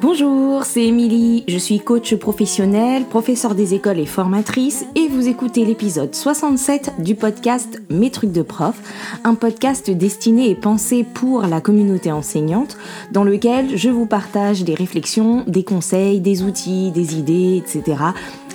Bonjour, 0.00 0.64
c'est 0.64 0.86
Émilie, 0.86 1.44
je 1.46 1.58
suis 1.58 1.78
coach 1.78 2.14
professionnel, 2.14 3.04
professeur 3.04 3.54
des 3.54 3.74
écoles 3.74 3.98
et 3.98 4.06
formatrice 4.06 4.86
et 4.94 5.08
vous 5.08 5.28
écoutez 5.28 5.66
l'épisode 5.66 6.14
67 6.14 6.92
du 7.00 7.14
podcast 7.14 7.82
Mes 7.90 8.10
trucs 8.10 8.32
de 8.32 8.40
prof, 8.40 8.80
un 9.24 9.34
podcast 9.34 9.90
destiné 9.90 10.48
et 10.48 10.54
pensé 10.54 11.04
pour 11.04 11.42
la 11.42 11.60
communauté 11.60 12.10
enseignante 12.10 12.78
dans 13.12 13.24
lequel 13.24 13.76
je 13.76 13.90
vous 13.90 14.06
partage 14.06 14.64
des 14.64 14.74
réflexions, 14.74 15.44
des 15.46 15.64
conseils, 15.64 16.20
des 16.20 16.44
outils, 16.44 16.92
des 16.92 17.18
idées, 17.18 17.62
etc 17.62 17.96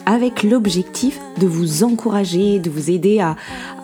avec 0.05 0.43
l'objectif 0.43 1.19
de 1.39 1.47
vous 1.47 1.83
encourager, 1.83 2.59
de 2.59 2.69
vous 2.69 2.89
aider 2.89 3.19
à, 3.19 3.35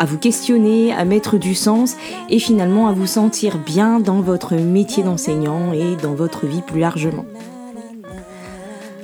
vous 0.06 0.18
questionner, 0.18 0.94
à 0.94 1.06
mettre 1.06 1.38
du 1.38 1.56
sens 1.56 1.98
et 2.30 2.40
finalement 2.40 2.88
à 2.88 2.94
vous 2.94 3.08
sentir 3.08 3.58
bien 3.58 4.00
dans 4.00 4.22
votre 4.22 4.56
métier 4.56 5.04
d'enseignant 5.04 5.74
et 5.74 5.96
dans 6.02 6.14
votre 6.14 6.46
vie 6.46 6.62
plus 6.62 6.80
largement. 6.80 7.26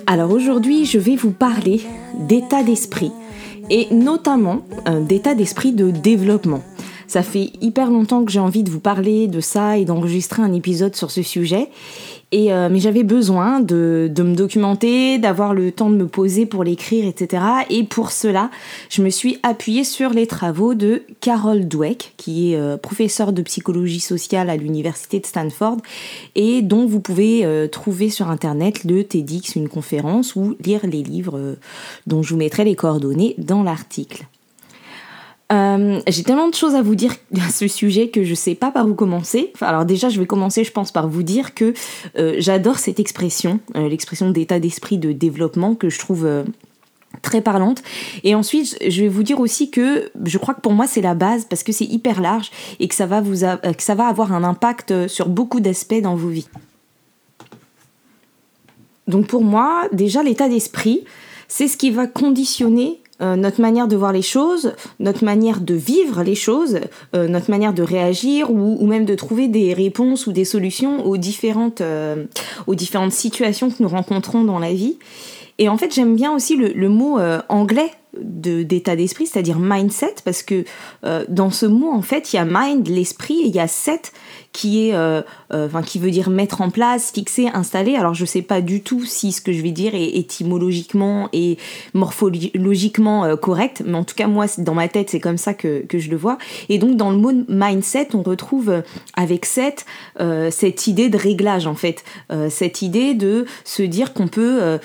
Alors 0.05 0.31
aujourd'hui, 0.31 0.85
je 0.85 0.99
vais 0.99 1.15
vous 1.15 1.31
parler 1.31 1.81
d'état 2.19 2.63
d'esprit 2.63 3.11
et 3.69 3.87
notamment 3.91 4.61
euh, 4.87 5.01
d'état 5.01 5.35
d'esprit 5.35 5.73
de 5.73 5.91
développement. 5.91 6.61
Ça 7.07 7.23
fait 7.23 7.51
hyper 7.61 7.89
longtemps 7.89 8.25
que 8.25 8.31
j'ai 8.31 8.39
envie 8.39 8.63
de 8.63 8.69
vous 8.69 8.81
parler 8.81 9.27
de 9.27 9.39
ça 9.39 9.77
et 9.77 9.85
d'enregistrer 9.85 10.41
un 10.41 10.53
épisode 10.53 10.95
sur 10.95 11.09
ce 11.09 11.23
sujet. 11.23 11.69
Euh, 12.33 12.67
mais 12.69 12.79
j'avais 12.79 13.03
besoin 13.03 13.61
de, 13.61 14.11
me 14.17 14.35
documenter, 14.35 15.17
d'avoir 15.17 15.53
le 15.53 15.71
temps 15.71 15.89
de 15.89 15.95
me 15.95 16.07
poser 16.07 16.45
pour 16.45 16.63
l'écrire, 16.63 17.07
etc. 17.07 17.43
Et 17.69 17.83
pour 17.85 18.11
cela, 18.11 18.49
je 18.89 19.01
me 19.01 19.09
suis 19.09 19.39
appuyée 19.43 19.85
sur 19.85 20.09
les 20.09 20.27
travaux 20.27 20.73
de 20.73 21.03
Carol 21.21 21.67
Dweck, 21.67 22.13
qui 22.17 22.51
est 22.51 22.57
euh, 22.57 22.75
professeure 22.75 23.31
de 23.31 23.41
psychologie 23.41 24.01
sociale 24.01 24.49
à 24.49 24.57
l'université 24.57 25.19
de 25.19 25.25
Stanford 25.25 25.77
et 26.35 26.61
dont 26.61 26.85
vous 26.85 26.99
pouvez 26.99 27.45
euh, 27.45 27.67
trouver 27.67 28.09
sur 28.09 28.29
internet 28.29 28.83
le 28.83 29.05
TEDx, 29.05 29.55
une 29.55 29.69
conférence 29.69 30.35
ou 30.35 30.55
lire 30.63 30.85
les 30.85 31.03
livres 31.03 31.55
dont 32.07 32.23
je 32.23 32.31
vous 32.31 32.37
mettrai 32.37 32.65
les 32.65 32.75
coordonnées 32.75 33.35
dans 33.37 33.63
l'article. 33.63 34.27
Euh, 35.51 36.01
j'ai 36.07 36.23
tellement 36.23 36.49
de 36.49 36.55
choses 36.55 36.75
à 36.75 36.81
vous 36.81 36.95
dire 36.95 37.15
à 37.35 37.49
ce 37.49 37.67
sujet 37.67 38.09
que 38.09 38.23
je 38.23 38.33
sais 38.33 38.55
pas 38.55 38.71
par 38.71 38.87
où 38.87 38.93
commencer. 38.93 39.53
alors 39.61 39.85
déjà, 39.85 40.09
je 40.09 40.19
vais 40.19 40.25
commencer, 40.25 40.63
je 40.63 40.71
pense, 40.71 40.91
par 40.91 41.07
vous 41.07 41.23
dire 41.23 41.53
que 41.53 41.73
euh, 42.17 42.35
j'adore 42.39 42.79
cette 42.79 42.99
expression, 42.99 43.59
euh, 43.75 43.87
l'expression 43.87 44.31
d'état 44.31 44.59
d'esprit 44.59 44.97
de 44.97 45.11
développement 45.11 45.75
que 45.75 45.89
je 45.89 45.99
trouve 45.99 46.27
très 47.21 47.41
parlante. 47.41 47.81
Et 48.23 48.35
ensuite, 48.35 48.77
je 48.85 49.01
vais 49.01 49.07
vous 49.07 49.23
dire 49.23 49.39
aussi 49.39 49.71
que 49.71 50.11
je 50.23 50.37
crois 50.37 50.53
que 50.53 50.61
pour 50.61 50.73
moi 50.73 50.85
c'est 50.87 51.01
la 51.01 51.15
base 51.15 51.45
parce 51.45 51.63
que 51.63 51.71
c'est 51.71 51.85
hyper 51.85 52.21
large 52.21 52.51
et 52.79 52.87
que 52.87 52.95
ça 52.95 53.05
va 53.05 53.21
vous 53.21 53.39
que 53.39 53.83
ça 53.83 53.95
va 53.95 54.07
avoir 54.07 54.33
un 54.33 54.43
impact 54.43 55.07
sur 55.07 55.29
beaucoup 55.29 55.59
d'aspects 55.59 56.01
dans 56.01 56.15
vos 56.15 56.29
vies. 56.29 56.47
Donc 59.07 59.27
pour 59.27 59.43
moi, 59.43 59.87
déjà 59.93 60.21
l'état 60.21 60.49
d'esprit, 60.49 61.05
c'est 61.47 61.67
ce 61.67 61.77
qui 61.77 61.91
va 61.91 62.07
conditionner 62.07 62.99
euh, 63.21 63.35
notre 63.35 63.61
manière 63.61 63.87
de 63.87 63.95
voir 63.95 64.13
les 64.13 64.21
choses, 64.21 64.73
notre 64.99 65.23
manière 65.23 65.59
de 65.59 65.73
vivre 65.73 66.21
les 66.23 66.35
choses, 66.35 66.79
euh, 67.15 67.27
notre 67.27 67.49
manière 67.49 67.73
de 67.73 67.81
réagir 67.81 68.51
ou, 68.51 68.85
même 68.85 69.05
de 69.05 69.15
trouver 69.15 69.47
des 69.47 69.73
réponses 69.73 70.27
ou 70.27 70.31
des 70.31 70.45
solutions 70.45 71.05
aux 71.05 71.17
différentes, 71.17 71.81
euh, 71.81 72.25
aux 72.67 72.75
différentes 72.75 73.13
situations 73.13 73.69
que 73.69 73.81
nous 73.81 73.89
rencontrons 73.89 74.43
dans 74.43 74.59
la 74.59 74.73
vie. 74.73 74.97
Et 75.57 75.69
en 75.69 75.77
fait, 75.77 75.93
j'aime 75.93 76.15
bien 76.15 76.31
aussi 76.33 76.55
le, 76.55 76.67
le 76.69 76.89
mot 76.89 77.17
anglais 77.49 77.91
d'état 78.21 78.95
d'esprit, 78.95 79.27
c'est-à-dire 79.27 79.59
mindset, 79.59 80.15
parce 80.23 80.43
que 80.43 80.63
dans 81.29 81.49
ce 81.49 81.65
mot, 81.65 81.91
en 81.91 82.01
fait, 82.01 82.33
il 82.33 82.37
y 82.37 82.39
a 82.39 82.45
mind, 82.45 82.87
l'esprit, 82.87 83.41
et 83.41 83.47
il 83.47 83.55
y 83.55 83.59
a 83.59 83.67
set, 83.67 84.13
qui 84.57 84.89
est, 84.89 84.95
euh, 84.95 85.21
euh, 85.53 85.69
qui 85.85 85.99
veut 85.99 86.09
dire 86.09 86.31
mettre 86.31 86.61
en 86.61 86.71
place, 86.71 87.11
fixer, 87.11 87.47
installer. 87.53 87.95
Alors 87.95 88.15
je 88.15 88.25
sais 88.25 88.41
pas 88.41 88.59
du 88.59 88.81
tout 88.81 89.05
si 89.05 89.31
ce 89.31 89.39
que 89.39 89.53
je 89.53 89.61
vais 89.61 89.69
dire 89.69 89.93
est 89.93 90.17
étymologiquement 90.17 91.29
et 91.31 91.59
morphologiquement 91.93 93.23
euh, 93.23 93.35
correct, 93.35 93.83
mais 93.85 93.95
en 93.95 94.03
tout 94.03 94.15
cas 94.15 94.25
moi 94.25 94.47
dans 94.57 94.73
ma 94.73 94.87
tête 94.87 95.11
c'est 95.11 95.19
comme 95.19 95.37
ça 95.37 95.53
que, 95.53 95.85
que, 95.85 95.99
je 95.99 96.09
le 96.09 96.17
vois. 96.17 96.39
Et 96.69 96.79
donc 96.79 96.95
dans 96.95 97.11
le 97.11 97.17
mot 97.17 97.31
mindset 97.47 98.09
on 98.15 98.23
retrouve 98.23 98.81
avec 99.15 99.45
cette 99.45 99.85
cette 100.49 100.87
idée 100.87 101.09
de 101.09 101.17
réglage 101.17 101.67
en 101.67 101.75
fait, 101.75 102.03
cette 102.49 102.81
idée 102.81 103.13
de 103.13 103.45
se 103.63 103.83
dire 103.83 104.13
qu'on 104.13 104.27
peut 104.27 104.79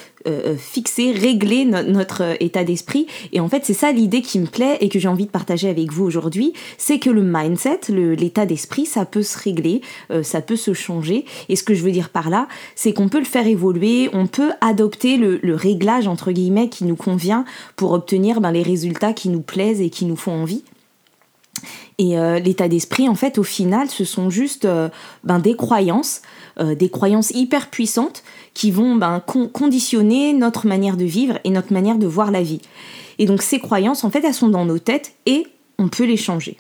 fixer, 0.57 1.13
régler 1.13 1.65
notre 1.65 2.37
état 2.41 2.65
d'esprit. 2.65 3.07
Et 3.33 3.41
en 3.41 3.49
fait, 3.49 3.65
c'est 3.65 3.75
ça 3.75 3.93
l'idée 3.93 4.23
qui 4.23 4.39
me 4.39 4.47
plaît 4.47 4.79
et 4.81 4.89
que 4.89 4.99
j'ai 4.99 5.09
envie 5.09 5.27
de 5.27 5.31
partager 5.31 5.69
avec 5.69 5.93
vous 5.93 6.05
aujourd'hui, 6.05 6.53
c'est 6.79 6.99
que 6.99 7.11
le 7.11 7.23
mindset, 7.23 7.81
l'état 7.89 8.47
d'esprit, 8.47 8.87
ça 8.87 9.05
peut 9.05 9.23
se 9.23 9.39
régler 9.39 9.81
euh, 10.11 10.23
ça 10.23 10.41
peut 10.41 10.57
se 10.57 10.73
changer. 10.73 11.25
Et 11.49 11.57
ce 11.57 11.63
que 11.63 11.75
je 11.75 11.83
veux 11.83 11.91
dire 11.91 12.11
par 12.11 12.31
là, 12.31 12.49
c'est 12.75 12.93
qu'on 12.93 13.09
peut 13.09 13.19
le 13.19 13.25
faire 13.25 13.47
évoluer, 13.47 14.11
on 14.13 14.27
peut 14.27 14.53
adopter 14.61 15.17
le, 15.17 15.41
réglage 15.55 16.09
entre 16.09 16.33
guillemets 16.33 16.69
qui 16.69 16.85
nous 16.85 16.97
convient 16.97 17.45
pour 17.77 17.93
obtenir 17.93 18.41
ben, 18.41 18.53
les 18.53 18.63
résultats 18.63 19.13
qui 19.13 19.29
nous 19.29 19.43
plaisent 19.43 19.81
et 19.81 19.91
qui 19.91 20.07
nous 20.07 20.17
font 20.17 20.33
envie. 20.33 20.65
Et 21.99 22.19
euh, 22.19 22.39
l'état 22.39 22.69
d'esprit, 22.69 23.09
en 23.09 23.15
fait, 23.15 23.37
au 23.39 23.43
final, 23.43 23.91
ce 23.91 24.05
sont 24.05 24.31
juste 24.31 24.65
euh, 24.65 24.89
ben, 25.25 25.39
des 25.39 25.57
croyances, 25.57 26.23
des 26.61 26.91
croyances 26.91 27.31
hyper 27.31 27.71
puissantes 27.71 28.23
qui 28.55 28.71
vont 28.71 28.97
ben, 28.97 29.21
conditionner 29.21 30.33
notre 30.33 30.67
manière 30.67 30.97
de 30.97 31.05
vivre 31.05 31.39
et 31.45 31.51
notre 31.51 31.73
manière 31.73 31.99
de 31.99 32.07
voir 32.07 32.31
la 32.31 32.43
vie. 32.43 32.61
Et 33.19 33.27
donc 33.27 33.43
ces 33.43 33.59
croyances, 33.59 34.05
en 34.05 34.11
fait, 34.11 34.25
elles 34.25 34.35
sont 34.35 34.49
dans 34.49 34.65
nos 34.65 34.79
têtes 34.79 35.15
et 35.27 35.47
on 35.79 35.89
peut 35.89 36.05
les 36.05 36.17
changer. 36.17 36.57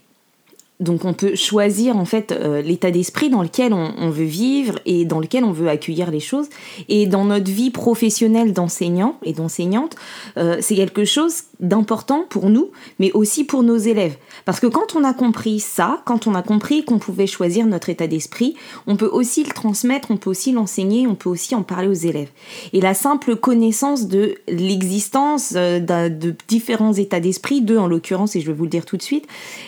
Donc 0.82 1.04
on 1.04 1.14
peut 1.14 1.36
choisir 1.36 1.96
en 1.96 2.04
fait 2.04 2.32
euh, 2.32 2.60
l'état 2.60 2.90
d'esprit 2.90 3.30
dans 3.30 3.42
lequel 3.42 3.72
on, 3.72 4.10
veut 4.10 4.24
vivre 4.24 4.78
et 4.84 5.04
dans 5.04 5.20
lequel 5.20 5.44
on 5.44 5.52
veut 5.52 5.68
accueillir 5.68 6.10
les 6.10 6.20
choses. 6.20 6.48
Et 6.88 7.06
dans 7.06 7.24
notre 7.24 7.50
vie 7.50 7.70
professionnelle 7.70 8.52
d'enseignant 8.52 9.16
et 9.22 9.32
d'enseignante, 9.32 9.96
euh, 10.36 10.58
c'est 10.60 10.74
quelque 10.74 11.04
chose 11.04 11.44
d'important 11.60 12.24
pour 12.28 12.50
nous, 12.50 12.70
mais 12.98 13.12
aussi 13.12 13.44
pour 13.44 13.62
nos 13.62 13.76
élèves. 13.76 14.16
Parce 14.44 14.58
que 14.58 14.66
quand 14.66 14.96
on 14.96 15.04
a 15.04 15.14
compris 15.14 15.60
ça, 15.60 16.02
quand 16.04 16.26
on 16.26 16.34
a 16.34 16.42
compris 16.42 16.84
qu'on 16.84 16.98
pouvait 16.98 17.28
choisir 17.28 17.64
notre 17.66 17.88
état 17.88 18.08
d'esprit, 18.08 18.56
on 18.88 18.96
peut 18.96 19.08
aussi 19.10 19.44
le 19.44 19.52
transmettre, 19.52 20.10
on 20.10 20.16
peut 20.16 20.30
aussi 20.30 20.50
l'enseigner, 20.50 21.06
on 21.06 21.14
peut 21.14 21.30
aussi 21.30 21.54
en 21.54 21.62
parler 21.62 21.86
aux 21.86 21.92
élèves. 21.92 22.30
Et 22.72 22.80
la 22.80 22.94
simple 22.94 23.36
connaissance 23.36 24.08
de 24.08 24.34
l'existence 24.48 25.54
euh, 25.54 25.78
de 25.78 26.34
différents 26.48 26.92
états 26.92 27.20
d'esprit, 27.20 27.60
deux 27.60 27.78
en 27.78 27.86
l'occurrence, 27.86 28.34
et 28.34 28.40
je 28.40 28.48
vais 28.48 28.52
vous 28.52 28.64
le 28.64 28.70
dire 28.70 28.84
tout 28.84 28.96
de 28.96 29.02
suite, 29.02 29.24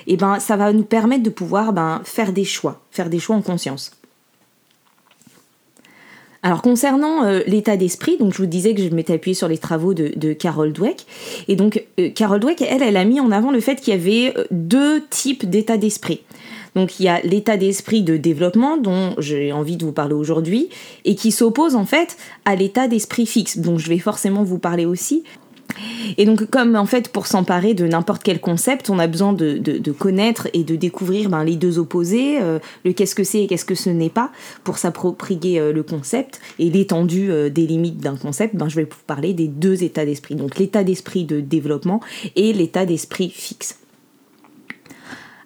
et 0.06 0.14
eh 0.14 0.16
ben 0.16 0.40
ça 0.40 0.56
va 0.56 0.72
nous 0.72 0.82
permettre 0.82 1.03
de 1.06 1.30
pouvoir 1.30 1.72
ben, 1.72 2.00
faire 2.04 2.32
des 2.32 2.44
choix, 2.44 2.80
faire 2.90 3.10
des 3.10 3.18
choix 3.18 3.36
en 3.36 3.42
conscience. 3.42 3.92
Alors 6.44 6.60
concernant 6.60 7.24
euh, 7.24 7.40
l'état 7.46 7.78
d'esprit, 7.78 8.18
donc 8.18 8.34
je 8.34 8.38
vous 8.38 8.46
disais 8.46 8.74
que 8.74 8.82
je 8.82 8.90
m'étais 8.90 9.14
appuyée 9.14 9.34
sur 9.34 9.48
les 9.48 9.56
travaux 9.56 9.94
de, 9.94 10.32
Carol 10.34 10.74
Dweck, 10.74 11.06
et 11.48 11.56
donc 11.56 11.82
euh, 11.98 12.10
Carol 12.10 12.38
Dweck, 12.38 12.60
elle, 12.60 12.82
elle 12.82 12.98
a 12.98 13.04
mis 13.06 13.18
en 13.18 13.30
avant 13.30 13.50
le 13.50 13.60
fait 13.60 13.76
qu'il 13.76 13.94
y 13.94 13.96
avait 13.96 14.36
euh, 14.36 14.44
deux 14.50 15.02
types 15.08 15.48
d'état 15.48 15.78
d'esprit. 15.78 16.20
Donc 16.74 17.00
il 17.00 17.04
y 17.04 17.08
a 17.08 17.20
l'état 17.22 17.56
d'esprit 17.56 18.02
de 18.02 18.18
développement 18.18 18.76
dont 18.76 19.14
j'ai 19.16 19.52
envie 19.52 19.78
de 19.78 19.86
vous 19.86 19.92
parler 19.92 20.12
aujourd'hui 20.12 20.68
et 21.06 21.14
qui 21.14 21.30
s'oppose 21.32 21.76
en 21.76 21.86
fait 21.86 22.18
à 22.44 22.56
l'état 22.56 22.88
d'esprit 22.88 23.24
fixe 23.24 23.58
dont 23.58 23.78
je 23.78 23.88
vais 23.88 23.98
forcément 23.98 24.42
vous 24.42 24.58
parler 24.58 24.84
aussi. 24.84 25.24
Et 26.16 26.24
donc, 26.24 26.48
comme 26.50 26.76
en 26.76 26.86
fait, 26.86 27.08
pour 27.08 27.26
s'emparer 27.26 27.74
de 27.74 27.86
n'importe 27.86 28.22
quel 28.22 28.40
concept, 28.40 28.90
on 28.90 28.98
a 28.98 29.06
besoin 29.06 29.32
de, 29.32 29.92
connaître 29.92 30.48
et 30.52 30.64
de 30.64 30.76
découvrir 30.76 31.28
ben, 31.30 31.44
les 31.44 31.56
deux 31.56 31.78
opposés, 31.78 32.38
euh, 32.40 32.58
le 32.84 32.92
qu'est-ce 32.92 33.14
que 33.14 33.24
c'est 33.24 33.42
et 33.42 33.46
qu'est-ce 33.46 33.64
que 33.64 33.74
ce 33.74 33.90
n'est 33.90 34.10
pas, 34.10 34.30
pour 34.64 34.78
s'approprier 34.78 35.60
euh, 35.60 35.72
le 35.72 35.82
concept 35.82 36.40
et 36.58 36.70
l'étendue 36.70 37.30
euh, 37.30 37.48
des 37.48 37.66
limites 37.66 37.98
d'un 37.98 38.16
concept, 38.16 38.56
ben, 38.56 38.68
je 38.68 38.76
vais 38.76 38.84
vous 38.84 38.96
parler 39.06 39.32
des 39.32 39.48
deux 39.48 39.84
états 39.84 40.04
d'esprit. 40.04 40.34
Donc, 40.34 40.58
l'état 40.58 40.84
d'esprit 40.84 41.24
de 41.24 41.40
développement 41.40 42.00
et 42.36 42.52
l'état 42.52 42.86
d'esprit 42.86 43.30
fixe. 43.30 43.78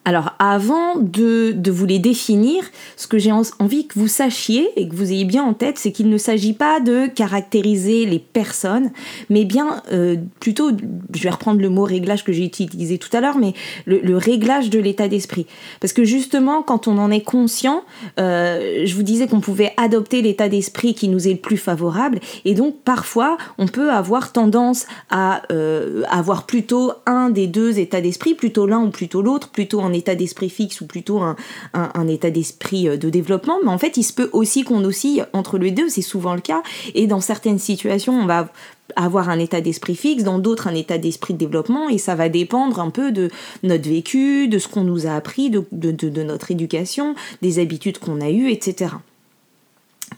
Alors 0.09 0.31
avant 0.39 0.97
de, 0.97 1.55
vous 1.71 1.85
les 1.85 1.99
définir, 1.99 2.65
ce 2.97 3.07
que 3.07 3.19
j'ai 3.19 3.31
envie 3.31 3.87
que 3.87 3.99
vous 3.99 4.09
sachiez 4.09 4.71
et 4.77 4.89
que 4.89 4.97
vous 4.97 5.13
ayez 5.13 5.27
bien 5.27 5.45
en 5.45 5.53
tête, 5.53 5.77
c'est 5.77 5.93
qu'il 5.93 6.09
ne 6.09 6.17
s'agit 6.17 6.55
pas 6.55 6.81
de 6.81 7.09
caractériser 7.09 8.07
les 8.07 8.19
personnes, 8.19 8.91
mais 9.29 9.45
bien 9.45 9.83
euh, 9.93 10.17
plutôt, 10.41 10.71
je 11.15 11.23
vais 11.23 11.29
reprendre 11.29 11.61
le 11.61 11.69
mot 11.69 11.83
réglage 11.83 12.25
que 12.25 12.33
j'ai 12.33 12.47
utilisé 12.47 12.97
tout 12.97 13.15
à 13.15 13.21
l'heure, 13.21 13.37
mais 13.37 13.53
le, 13.85 14.17
réglage 14.17 14.71
de 14.71 14.79
l'état 14.79 15.09
d'esprit. 15.09 15.45
Parce 15.79 15.93
que 15.93 16.05
justement, 16.05 16.63
quand 16.63 16.89
on 16.89 16.97
en 16.97 17.11
est 17.11 17.21
conscient, 17.21 17.85
euh, 18.19 18.87
je 18.87 18.95
vous 18.95 19.03
disais 19.03 19.27
qu'on 19.27 19.41
pouvait 19.41 19.75
adopter 19.77 20.23
l'état 20.23 20.49
d'esprit 20.49 20.95
qui 20.95 21.09
nous 21.09 21.29
est 21.29 21.33
le 21.33 21.39
plus 21.39 21.59
favorable, 21.59 22.21
et 22.47 22.55
donc 22.55 22.77
parfois 22.83 23.37
on 23.59 23.67
peut 23.67 23.91
avoir 23.91 24.33
tendance 24.33 24.87
à 25.11 25.43
euh, 25.53 26.03
avoir 26.09 26.47
plutôt 26.47 26.93
un 27.05 27.29
des 27.29 27.47
deux 27.47 27.79
états 27.79 28.01
d'esprit, 28.01 28.33
plutôt 28.33 28.67
l'un 28.67 28.81
ou 28.81 28.89
plutôt 28.89 29.21
l'autre, 29.21 29.51
plutôt 29.51 29.81
en 29.81 29.93
état 29.99 30.15
d'esprit 30.15 30.49
fixe 30.51 30.81
ou 30.81 30.87
plutôt 30.87 31.21
un, 31.21 32.09
état 32.09 32.31
d'esprit 32.31 32.89
euh, 32.89 32.97
de 32.97 33.11
développement, 33.11 33.59
mais 33.63 33.71
en 33.71 33.79
fait 33.79 33.97
il 33.97 34.03
se 34.03 34.13
peut 34.13 34.31
aussi 34.33 34.65
qu'on 34.65 34.85
oscille 34.85 35.27
entre 35.33 35.59
les 35.59 35.71
deux, 35.71 35.89
c'est 35.89 36.03
souvent 36.03 36.35
le 36.35 36.41
cas, 36.41 36.63
et 36.95 37.07
dans 37.07 37.21
certaines 37.21 37.59
situations 37.59 38.15
on 38.15 38.27
va 38.27 38.49
avoir 38.97 39.29
un 39.29 39.39
état 39.39 39.61
d'esprit 39.61 39.97
fixe, 39.97 40.25
dans 40.25 40.39
d'autres 40.39 40.67
un 40.69 40.75
état 40.75 40.99
d'esprit 40.99 41.35
de 41.35 41.39
développement, 41.39 41.89
et 41.89 41.99
ça 41.99 42.15
va 42.15 42.29
dépendre 42.29 42.81
un 42.81 42.91
peu 42.91 43.13
de 43.13 43.31
notre 43.63 43.89
vécu, 43.89 44.49
de 44.49 44.59
ce 44.59 44.69
qu'on 44.69 44.85
nous 44.85 45.07
a 45.07 45.11
appris, 45.11 45.51
de, 45.51 45.65
de 45.73 46.23
notre 46.23 46.51
éducation, 46.51 47.15
des 47.43 47.59
habitudes 47.59 47.99
qu'on 47.99 48.21
a 48.21 48.31
eues, 48.31 48.51
etc. 48.51 48.93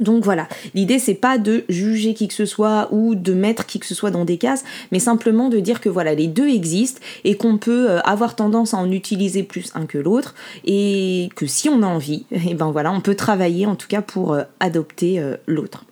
Donc 0.00 0.24
voilà, 0.24 0.48
l'idée 0.74 0.98
c'est 0.98 1.14
pas 1.14 1.36
de 1.38 1.64
juger 1.68 2.14
qui 2.14 2.26
que 2.26 2.34
ce 2.34 2.46
soit 2.46 2.88
ou 2.90 3.14
de 3.14 3.34
mettre 3.34 3.66
qui 3.66 3.78
que 3.78 3.86
ce 3.86 3.94
soit 3.94 4.10
dans 4.10 4.24
des 4.24 4.38
cases, 4.38 4.64
mais 4.92 4.98
simplement 4.98 5.48
de 5.48 5.60
dire 5.60 5.80
que 5.80 5.90
voilà, 5.90 6.14
les 6.14 6.26
deux 6.26 6.48
existent 6.48 7.00
et 7.24 7.36
qu'on 7.36 7.58
peut 7.58 7.90
euh, 7.90 8.00
avoir 8.00 8.34
tendance 8.34 8.72
à 8.72 8.78
en 8.78 8.90
utiliser 8.90 9.42
plus 9.42 9.70
un 9.74 9.84
que 9.84 9.98
l'autre 9.98 10.34
et 10.64 11.28
que 11.36 11.46
si 11.46 11.68
on 11.68 11.82
a 11.82 11.86
envie, 11.86 12.24
et 12.32 12.40
eh 12.50 12.54
ben 12.54 12.70
voilà, 12.70 12.92
on 12.92 13.00
peut 13.00 13.14
travailler 13.14 13.66
en 13.66 13.76
tout 13.76 13.88
cas 13.88 14.02
pour 14.02 14.32
euh, 14.32 14.42
adopter 14.58 15.20
euh, 15.20 15.36
l'autre. 15.46 15.84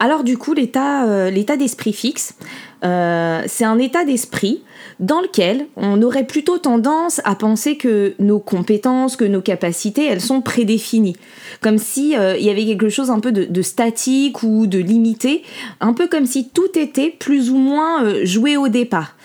Alors 0.00 0.24
du 0.24 0.36
coup, 0.36 0.54
l'état 0.54 1.30
l'état 1.30 1.56
d'esprit 1.56 1.92
fixe, 1.92 2.34
c'est 2.82 3.64
un 3.64 3.78
état 3.78 4.04
d'esprit 4.04 4.62
dans 5.00 5.22
lequel 5.22 5.66
on 5.76 6.02
aurait 6.02 6.26
plutôt 6.26 6.58
tendance 6.58 7.20
à 7.24 7.34
penser 7.34 7.76
que 7.76 8.14
nos 8.18 8.38
compétences, 8.38 9.16
que 9.16 9.24
nos 9.24 9.40
capacités, 9.40 10.04
elles 10.04 10.20
sont 10.20 10.42
prédéfinies. 10.42 11.16
Comme 11.62 11.78
si 11.78 12.16
euh, 12.16 12.36
il 12.36 12.44
y 12.44 12.50
avait 12.50 12.66
quelque 12.66 12.90
chose 12.90 13.10
un 13.10 13.18
peu 13.18 13.32
de, 13.32 13.62
statique 13.62 14.42
ou 14.42 14.66
de 14.66 14.78
limité, 14.78 15.42
un 15.80 15.94
peu 15.94 16.06
comme 16.06 16.26
si 16.26 16.48
tout 16.48 16.78
était 16.78 17.10
plus 17.10 17.50
ou 17.50 17.56
moins 17.56 18.04
euh, 18.04 18.24
joué 18.24 18.56
au 18.56 18.68
départ. 18.68 19.16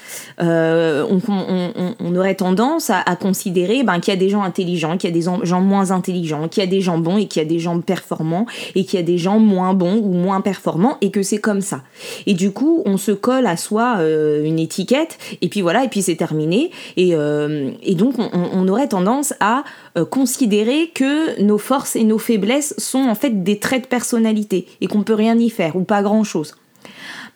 Euh, 0.42 1.06
on, 1.10 2.16
aurait 2.16 2.36
tendance 2.36 2.90
à, 2.90 3.16
considérer 3.16 3.84
ben, 3.84 4.00
qu'il 4.00 4.14
y 4.14 4.18
a 4.18 4.20
des 4.20 4.30
gens 4.30 4.44
intelligents, 4.44 4.98
qu'il 4.98 5.10
y 5.10 5.14
a 5.14 5.16
des 5.16 5.26
gens 5.44 5.62
moins 5.62 5.92
intelligents, 5.92 6.48
qu'il 6.48 6.64
y 6.64 6.66
a 6.66 6.70
des 6.70 6.82
gens 6.82 6.98
bons 6.98 7.18
et 7.18 7.26
qu'il 7.28 7.42
y 7.42 7.46
a 7.46 7.48
des 7.48 7.60
gens 7.60 7.80
performants 7.82 8.46
et 8.76 8.86
qu'il 8.86 9.00
y 9.00 9.04
a 9.04 9.06
des 9.06 9.18
gens 9.18 9.40
moins 9.40 9.74
bons 9.74 9.98
ou 9.98 10.14
moins 10.14 10.42
performants 10.42 10.98
et 11.02 11.12
que 11.12 11.24
c'est 11.24 11.40
comme 11.40 11.62
ça. 11.62 11.82
Et 12.26 12.34
du 12.34 12.52
coup, 12.52 12.84
on 12.86 12.98
se 12.98 13.12
colle 13.12 13.48
à 13.48 13.58
soi 13.58 13.98
une 14.44 14.60
étiquette 14.60 15.18
et 15.42 15.50
puis 15.50 15.62
voilà, 15.62 15.84
et 15.84 15.88
puis 15.90 16.02
c'est 16.02 16.16
terminé. 16.16 16.72
Et, 16.98 17.12
euh, 17.14 17.72
donc 17.96 18.16
on, 18.18 18.68
aurait 18.68 18.88
tendance 18.88 19.34
à 19.40 19.64
euh, 19.98 20.06
considérer 20.06 20.92
que 20.94 21.42
nos 21.42 21.58
forces 21.58 21.96
et 21.96 22.04
nos 22.04 22.18
faiblesses 22.18 22.74
sont 22.78 23.00
en 23.08 23.16
fait 23.16 23.44
des 23.44 23.60
traits 23.60 23.84
de 23.84 23.88
personnalité 23.88 24.68
et 24.82 24.88
qu'on 24.88 25.04
peut 25.04 25.14
rien 25.14 25.38
y 25.38 25.50
faire 25.50 25.76
ou 25.76 25.84
pas 25.84 26.02
grand 26.02 26.24
chose. 26.24 26.56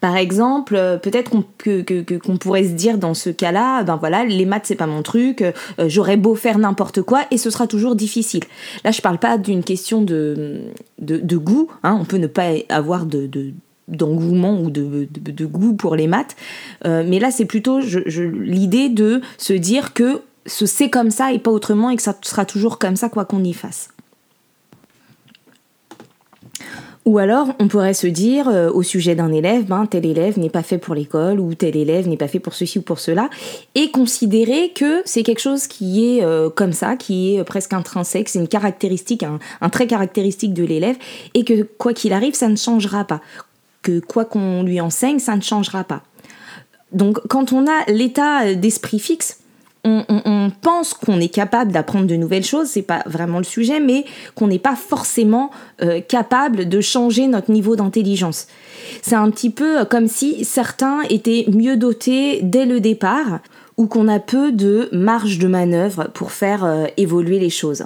Par 0.01 0.15
exemple, 0.15 0.75
euh, 0.75 0.97
peut-être 0.97 1.29
qu'on 1.31 2.37
pourrait 2.37 2.63
se 2.63 2.73
dire 2.73 2.97
dans 2.97 3.13
ce 3.13 3.29
cas-là, 3.29 3.83
ben 3.83 3.97
voilà, 3.97 4.23
les 4.25 4.45
maths 4.45 4.65
c'est 4.65 4.75
pas 4.75 4.87
mon 4.87 5.01
truc, 5.01 5.43
j'aurais 5.87 6.17
beau 6.17 6.35
faire 6.35 6.57
n'importe 6.57 7.01
quoi 7.01 7.21
et 7.31 7.37
ce 7.37 7.49
sera 7.49 7.67
toujours 7.67 7.95
difficile. 7.95 8.43
Là, 8.83 8.91
je 8.91 9.01
parle 9.01 9.17
pas 9.17 9.37
d'une 9.37 9.63
question 9.63 10.01
de, 10.01 10.71
goût, 10.99 11.69
hein. 11.83 11.97
on 11.99 12.05
peut 12.05 12.17
ne 12.17 12.27
pas 12.27 12.51
avoir 12.69 13.05
de 13.05 13.27
d'engouement 13.89 14.61
ou 14.61 14.69
de, 14.69 15.45
goût 15.45 15.73
pour 15.73 15.95
les 15.95 16.07
maths. 16.07 16.35
Euh, 16.85 17.03
mais 17.05 17.19
là, 17.19 17.31
c'est 17.31 17.45
plutôt 17.45 17.79
l'idée 17.79 18.89
de 18.89 19.21
se 19.37 19.53
dire 19.53 19.93
que 19.93 20.21
ce 20.45 20.65
c'est 20.65 20.89
comme 20.89 21.11
ça 21.11 21.33
et 21.33 21.39
pas 21.39 21.51
autrement 21.51 21.89
et 21.89 21.95
que 21.95 22.01
ça 22.01 22.15
sera 22.21 22.45
toujours 22.45 22.79
comme 22.79 22.95
ça 22.95 23.09
quoi 23.09 23.25
qu'on 23.25 23.43
y 23.43 23.53
fasse. 23.53 23.89
Ou 27.05 27.17
alors, 27.17 27.53
on 27.59 27.67
pourrait 27.67 27.93
se 27.93 28.07
dire 28.07 28.49
euh, 28.49 28.69
au 28.69 28.83
sujet 28.83 29.15
d'un 29.15 29.31
élève, 29.31 29.65
ben, 29.65 29.85
tel 29.85 30.05
élève 30.05 30.37
n'est 30.37 30.49
pas 30.49 30.63
fait 30.63 30.77
pour 30.77 30.93
l'école 30.93 31.39
ou 31.39 31.55
tel 31.55 31.75
élève 31.75 32.07
n'est 32.07 32.17
pas 32.17 32.27
fait 32.27 32.39
pour 32.39 32.53
ceci 32.53 32.79
ou 32.79 32.81
pour 32.81 32.99
cela, 32.99 33.29
et 33.73 33.89
considérer 33.89 34.71
que 34.75 35.01
c'est 35.05 35.23
quelque 35.23 35.39
chose 35.39 35.65
qui 35.67 36.17
est 36.17 36.23
euh, 36.23 36.49
comme 36.49 36.73
ça, 36.73 36.97
qui 36.97 37.35
est 37.35 37.43
presque 37.43 37.73
intrinsèque, 37.73 38.29
c'est 38.29 38.39
une 38.39 38.47
caractéristique, 38.47 39.23
un, 39.23 39.39
un 39.61 39.69
trait 39.69 39.87
caractéristique 39.87 40.53
de 40.53 40.63
l'élève, 40.63 40.97
et 41.33 41.45
que 41.45 41.63
quoi 41.63 41.93
qu'il 41.93 42.13
arrive, 42.13 42.35
ça 42.35 42.49
ne 42.49 42.57
changera 42.57 43.05
pas 43.05 43.21
que 43.81 43.99
quoi 43.99 44.25
qu'on 44.25 44.63
lui 44.63 44.81
enseigne, 44.81 45.19
ça 45.19 45.35
ne 45.35 45.41
changera 45.41 45.83
pas. 45.83 46.03
Donc 46.91 47.19
quand 47.27 47.53
on 47.53 47.65
a 47.67 47.85
l'état 47.91 48.53
d'esprit 48.55 48.99
fixe, 48.99 49.39
on, 50.09 50.51
pense 50.61 50.93
qu'on 50.93 51.19
est 51.19 51.29
capable 51.29 51.71
d'apprendre 51.71 52.07
de 52.07 52.15
nouvelles 52.15 52.43
choses, 52.43 52.67
c'est 52.67 52.81
pas 52.81 53.03
vraiment 53.05 53.37
le 53.37 53.43
sujet, 53.43 53.79
mais 53.79 54.05
qu'on 54.35 54.47
n'est 54.47 54.59
pas 54.59 54.75
forcément 54.75 55.51
euh, 55.81 56.01
capable 56.01 56.67
de 56.67 56.81
changer 56.81 57.27
notre 57.27 57.51
niveau 57.51 57.75
d'intelligence. 57.75 58.47
C'est 59.01 59.15
un 59.15 59.29
petit 59.29 59.49
peu 59.49 59.85
comme 59.85 60.07
si 60.07 60.43
certains 60.43 61.01
étaient 61.09 61.45
mieux 61.51 61.77
dotés 61.77 62.41
dès 62.41 62.65
le 62.65 62.79
départ 62.79 63.39
ou 63.77 63.87
qu'on 63.87 64.07
a 64.07 64.19
peu 64.19 64.51
de 64.51 64.89
marge 64.91 65.39
de 65.39 65.47
manœuvre 65.47 66.09
pour 66.13 66.31
faire 66.31 66.65
euh, 66.65 66.85
évoluer 66.97 67.39
les 67.39 67.49
choses. 67.49 67.85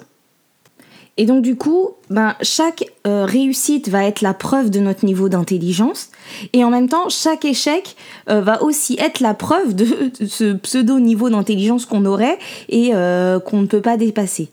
Et 1.18 1.26
donc 1.26 1.44
du 1.44 1.56
coup, 1.56 1.92
ben, 2.10 2.36
chaque 2.42 2.86
euh, 3.06 3.26
réussite 3.26 3.88
va 3.88 4.04
être 4.06 4.22
la 4.22 4.34
preuve 4.34 4.72
de 4.72 4.80
notre 4.80 5.06
niveau 5.06 5.30
d'intelligence, 5.30 6.10
et 6.54 6.64
en 6.64 6.72
même 6.72 6.90
temps, 6.90 7.08
chaque 7.10 7.46
échec 7.46 7.96
euh, 8.30 8.42
va 8.42 8.64
aussi 8.64 8.98
être 9.00 9.20
la 9.20 9.36
preuve 9.36 9.76
de, 9.76 9.86
ce 10.28 10.54
pseudo 10.54 11.00
niveau 11.00 11.30
d'intelligence 11.30 11.86
qu'on 11.86 12.06
aurait 12.06 12.40
et 12.70 12.92
euh, 12.94 13.40
qu'on 13.40 13.62
ne 13.62 13.68
peut 13.68 13.82
pas 13.82 13.98
dépasser. 13.98 14.50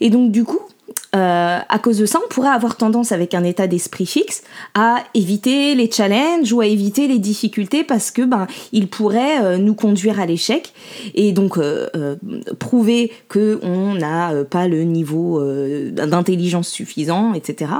Et 0.00 0.10
donc 0.10 0.32
du 0.32 0.44
coup, 0.44 0.60
euh, 1.16 1.58
à 1.66 1.78
cause 1.78 1.98
de 1.98 2.06
ça, 2.06 2.20
on 2.24 2.28
pourrait 2.28 2.50
avoir 2.50 2.76
tendance 2.76 3.10
avec 3.10 3.32
un 3.32 3.42
état 3.42 3.66
d'esprit 3.66 4.06
fixe 4.06 4.42
à 4.74 4.98
éviter 5.14 5.74
les 5.74 5.90
challenges 5.90 6.52
ou 6.52 6.60
à 6.60 6.66
éviter 6.66 7.08
les 7.08 7.18
difficultés 7.18 7.84
parce 7.84 8.10
que 8.10 8.22
ben 8.22 8.46
il 8.72 8.88
pourrait 8.88 9.42
euh, 9.42 9.56
nous 9.56 9.74
conduire 9.74 10.20
à 10.20 10.26
l'échec 10.26 10.72
et 11.14 11.32
donc 11.32 11.56
euh, 11.56 12.16
prouver 12.58 13.12
que 13.28 13.58
on 13.62 13.94
n'a 13.94 14.44
pas 14.44 14.68
le 14.68 14.82
niveau 14.82 15.42
d'intelligence 15.92 16.68
suffisant, 16.68 17.32
etc. 17.34 17.70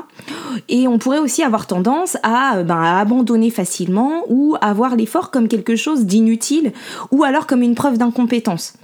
Et 0.69 0.89
on 0.89 0.99
pourrait 0.99 1.19
aussi 1.19 1.43
avoir 1.43 1.67
tendance 1.67 2.17
à, 2.23 2.63
ben, 2.63 2.81
à 2.81 3.01
abandonner 3.01 3.51
facilement 3.51 4.23
ou 4.29 4.57
à 4.61 4.73
voir 4.73 4.97
l'effort 4.97 5.31
comme 5.31 5.49
quelque 5.49 5.77
chose 5.77 6.07
d'inutile 6.07 6.73
ou 7.11 7.25
alors 7.25 7.47
comme 7.47 7.63
une 7.63 7.75
preuve 7.75 7.99
d'incompétence. 7.99 8.75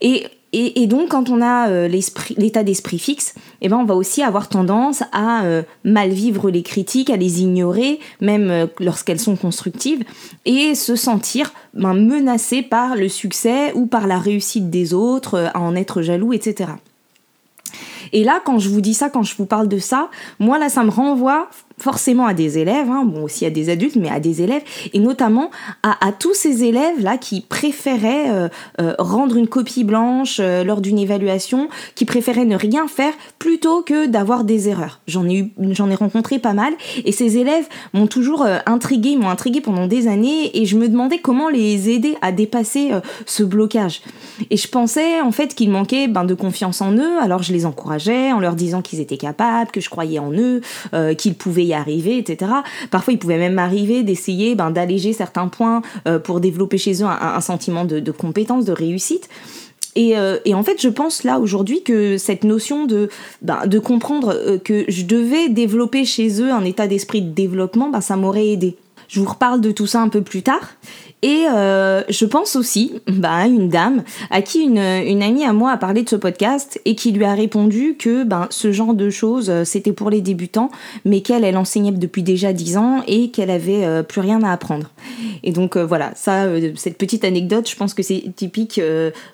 Et 0.00 0.26
et, 0.56 0.86
donc, 0.86 1.08
quand 1.08 1.30
on 1.30 1.42
a 1.42 1.68
euh, 1.68 1.88
l'état 1.88 2.62
d'esprit 2.62 3.00
fixe, 3.00 3.34
eh 3.60 3.68
ben, 3.68 3.76
on 3.78 3.84
va 3.84 3.96
aussi 3.96 4.22
avoir 4.22 4.48
tendance 4.48 5.02
à 5.10 5.44
euh, 5.44 5.62
mal 5.82 6.10
vivre 6.10 6.48
les 6.48 6.62
critiques, 6.62 7.10
à 7.10 7.16
les 7.16 7.42
ignorer, 7.42 7.98
même 8.20 8.50
euh, 8.50 8.66
lorsqu'elles 8.78 9.18
sont 9.18 9.34
constructives, 9.34 10.04
et 10.44 10.76
se 10.76 10.94
sentir 10.94 11.52
ben, 11.74 11.94
menacé 11.94 12.62
par 12.62 12.94
le 12.94 13.08
succès 13.08 13.72
ou 13.74 13.86
par 13.86 14.06
la 14.06 14.18
réussite 14.18 14.70
des 14.70 14.94
autres, 14.94 15.50
à 15.54 15.60
en 15.60 15.74
être 15.74 16.02
jaloux, 16.02 16.32
etc. 16.32 16.70
Et 18.12 18.22
là, 18.22 18.40
quand 18.44 18.60
je 18.60 18.68
vous 18.68 18.80
dis 18.80 18.94
ça, 18.94 19.10
quand 19.10 19.24
je 19.24 19.34
vous 19.36 19.46
parle 19.46 19.66
de 19.66 19.78
ça, 19.78 20.08
moi 20.38 20.58
là, 20.58 20.68
ça 20.68 20.84
me 20.84 20.90
renvoie 20.90 21.48
forcément 21.84 22.26
à 22.26 22.32
des 22.32 22.56
élèves, 22.56 22.88
hein, 22.88 23.04
bon 23.04 23.24
aussi 23.24 23.44
à 23.44 23.50
des 23.50 23.68
adultes, 23.68 23.96
mais 23.96 24.08
à 24.08 24.18
des 24.18 24.40
élèves, 24.40 24.62
et 24.94 24.98
notamment 24.98 25.50
à, 25.82 26.12
tous 26.18 26.32
ces 26.32 26.64
élèves-là 26.64 27.18
qui 27.18 27.42
préféraient 27.42 28.30
euh, 28.30 28.48
euh, 28.80 28.94
rendre 28.98 29.36
une 29.36 29.48
copie 29.48 29.84
blanche 29.84 30.38
euh, 30.40 30.64
lors 30.64 30.80
d'une 30.80 30.98
évaluation, 30.98 31.68
qui 31.94 32.06
préféraient 32.06 32.46
ne 32.46 32.56
rien 32.56 32.88
faire 32.88 33.12
plutôt 33.38 33.82
que 33.82 34.06
d'avoir 34.06 34.44
des 34.44 34.70
erreurs. 34.70 35.00
J'en 35.06 35.28
ai 35.28 35.52
j'en 35.72 35.90
ai 35.90 35.94
rencontré 35.94 36.38
pas 36.38 36.54
mal, 36.54 36.72
et 37.04 37.12
ces 37.12 37.36
élèves 37.36 37.66
m'ont 37.92 38.06
toujours 38.06 38.46
intrigué, 38.64 39.16
m'ont 39.16 39.28
intrigué 39.28 39.60
pendant 39.60 39.86
des 39.86 40.08
années, 40.08 40.56
et 40.56 40.64
je 40.64 40.78
me 40.78 40.88
demandais 40.88 41.18
comment 41.18 41.50
les 41.50 41.90
aider 41.90 42.16
à 42.22 42.32
dépasser 42.32 42.92
ce 43.26 43.42
blocage. 43.42 44.00
Et 44.48 44.56
je 44.56 44.68
pensais 44.68 45.20
en 45.20 45.32
fait 45.32 45.54
qu'ils 45.54 45.70
manquaient 45.70 46.08
ben, 46.08 46.24
de 46.24 46.34
confiance 46.34 46.80
en 46.80 46.94
eux, 46.94 47.18
alors 47.20 47.42
je 47.42 47.52
les 47.52 47.66
encourageais 47.66 48.32
en 48.32 48.40
leur 48.40 48.54
disant 48.54 48.80
qu'ils 48.80 49.00
étaient 49.00 49.18
capables, 49.18 49.70
que 49.70 49.82
je 49.82 49.90
croyais 49.90 50.18
en 50.18 50.32
eux, 50.32 50.62
qu'ils 51.18 51.34
pouvaient 51.34 51.66
y 51.66 51.73
arriver, 51.74 52.18
etc. 52.18 52.50
Parfois, 52.90 53.12
il 53.12 53.18
pouvait 53.18 53.38
même 53.38 53.58
arriver 53.58 54.02
d'essayer 54.02 54.54
ben, 54.54 54.70
d'alléger 54.70 55.12
certains 55.12 55.48
points 55.48 55.82
euh, 56.06 56.18
pour 56.18 56.40
développer 56.40 56.78
chez 56.78 57.02
eux 57.02 57.06
un, 57.06 57.40
sentiment 57.40 57.84
de, 57.84 58.10
compétence, 58.10 58.64
de 58.64 58.72
réussite. 58.72 59.28
Euh, 59.96 60.38
et, 60.44 60.54
en 60.54 60.62
fait, 60.62 60.80
je 60.80 60.88
pense 60.88 61.22
là 61.22 61.38
aujourd'hui 61.38 61.82
que 61.82 62.18
cette 62.18 62.44
notion 62.44 62.86
de, 62.86 63.08
ben, 63.42 63.66
de 63.66 63.78
comprendre 63.78 64.34
euh, 64.34 64.58
que 64.58 64.84
je 64.88 65.04
devais 65.04 65.48
développer 65.48 66.04
chez 66.04 66.40
eux 66.40 66.52
un 66.52 66.64
état 66.64 66.86
d'esprit 66.86 67.22
de 67.22 67.30
développement, 67.30 67.90
ben, 67.90 68.00
ça 68.00 68.16
m'aurait 68.16 68.48
aidé. 68.48 68.76
Je 69.14 69.20
vous 69.20 69.26
reparle 69.26 69.60
de 69.60 69.70
tout 69.70 69.86
ça 69.86 70.00
un 70.00 70.08
peu 70.08 70.22
plus 70.22 70.42
tard. 70.42 70.70
Et 71.22 71.44
euh, 71.48 72.02
je 72.08 72.24
pense 72.24 72.56
aussi 72.56 72.94
bah, 73.06 73.30
à 73.30 73.46
une 73.46 73.68
dame 73.68 74.02
à 74.28 74.42
qui 74.42 74.62
une, 74.64 74.76
amie 75.22 75.44
à 75.44 75.52
moi 75.52 75.70
a 75.70 75.76
parlé 75.76 76.02
de 76.02 76.08
ce 76.08 76.16
podcast 76.16 76.80
et 76.84 76.96
qui 76.96 77.12
lui 77.12 77.24
a 77.24 77.32
répondu 77.32 77.94
que 77.96 78.24
ben, 78.24 78.48
ce 78.50 78.72
genre 78.72 78.92
de 78.92 79.10
choses, 79.10 79.50
euh, 79.50 79.62
c'était 79.64 79.92
pour 79.92 80.10
les 80.10 80.20
débutants, 80.20 80.68
mais 81.04 81.20
qu'elle, 81.20 81.44
elle 81.44 81.56
enseignait 81.56 81.92
depuis 81.92 82.24
déjà 82.24 82.52
10 82.52 82.76
ans 82.76 83.04
et 83.06 83.30
qu'elle 83.30 83.50
avait 83.50 83.84
euh, 83.84 84.02
plus 84.02 84.20
rien 84.20 84.42
à 84.42 84.50
apprendre. 84.50 84.90
Et 85.44 85.52
donc 85.52 85.76
voilà, 85.76 86.10
ça, 86.16 86.48
cette 86.74 86.98
petite 86.98 87.24
anecdote, 87.24 87.70
je 87.70 87.76
pense 87.76 87.94
que 87.94 88.02
c'est 88.02 88.34
typique 88.34 88.80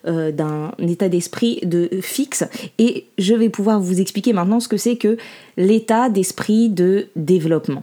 d'un 0.05 0.73
état 0.79 1.09
d'esprit 1.09 1.61
de 1.63 1.89
fixe. 2.03 2.45
Et 2.79 3.07
je 3.17 3.33
vais 3.33 3.49
pouvoir 3.49 3.81
vous 3.81 3.99
expliquer 3.99 4.35
maintenant 4.35 4.61
ce 4.61 4.69
que 4.69 4.77
c'est 4.77 4.97
que 4.97 5.17
l'état 5.57 6.11
d'esprit 6.11 6.69
de 6.69 7.07
développement. 7.17 7.83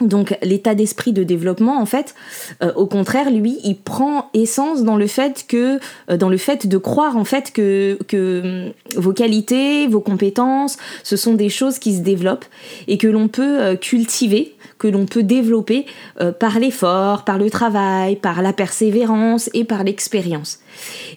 Donc 0.00 0.36
l'état 0.42 0.74
d'esprit 0.74 1.12
de 1.12 1.22
développement, 1.22 1.80
en 1.80 1.86
fait, 1.86 2.14
euh, 2.62 2.72
au 2.74 2.86
contraire, 2.86 3.30
lui, 3.30 3.58
il 3.62 3.76
prend 3.76 4.28
essence 4.34 4.82
dans 4.82 4.96
le 4.96 5.06
fait 5.06 5.44
que, 5.46 5.78
euh, 6.10 6.16
dans 6.16 6.28
le 6.28 6.36
fait 6.36 6.66
de 6.66 6.78
croire 6.78 7.16
en 7.16 7.24
fait 7.24 7.52
que, 7.52 7.96
que 8.08 8.66
hum, 8.66 8.72
vos 8.96 9.12
qualités, 9.12 9.86
vos 9.86 10.00
compétences, 10.00 10.78
ce 11.04 11.16
sont 11.16 11.34
des 11.34 11.48
choses 11.48 11.78
qui 11.78 11.94
se 11.94 12.00
développent 12.00 12.46
et 12.88 12.98
que 12.98 13.06
l'on 13.06 13.28
peut 13.28 13.60
euh, 13.60 13.76
cultiver, 13.76 14.56
que 14.84 14.88
l'on 14.88 15.06
peut 15.06 15.22
développer 15.22 15.86
par 16.38 16.58
l'effort, 16.58 17.24
par 17.24 17.38
le 17.38 17.48
travail, 17.48 18.16
par 18.16 18.42
la 18.42 18.52
persévérance 18.52 19.48
et 19.54 19.64
par 19.64 19.82
l'expérience. 19.82 20.58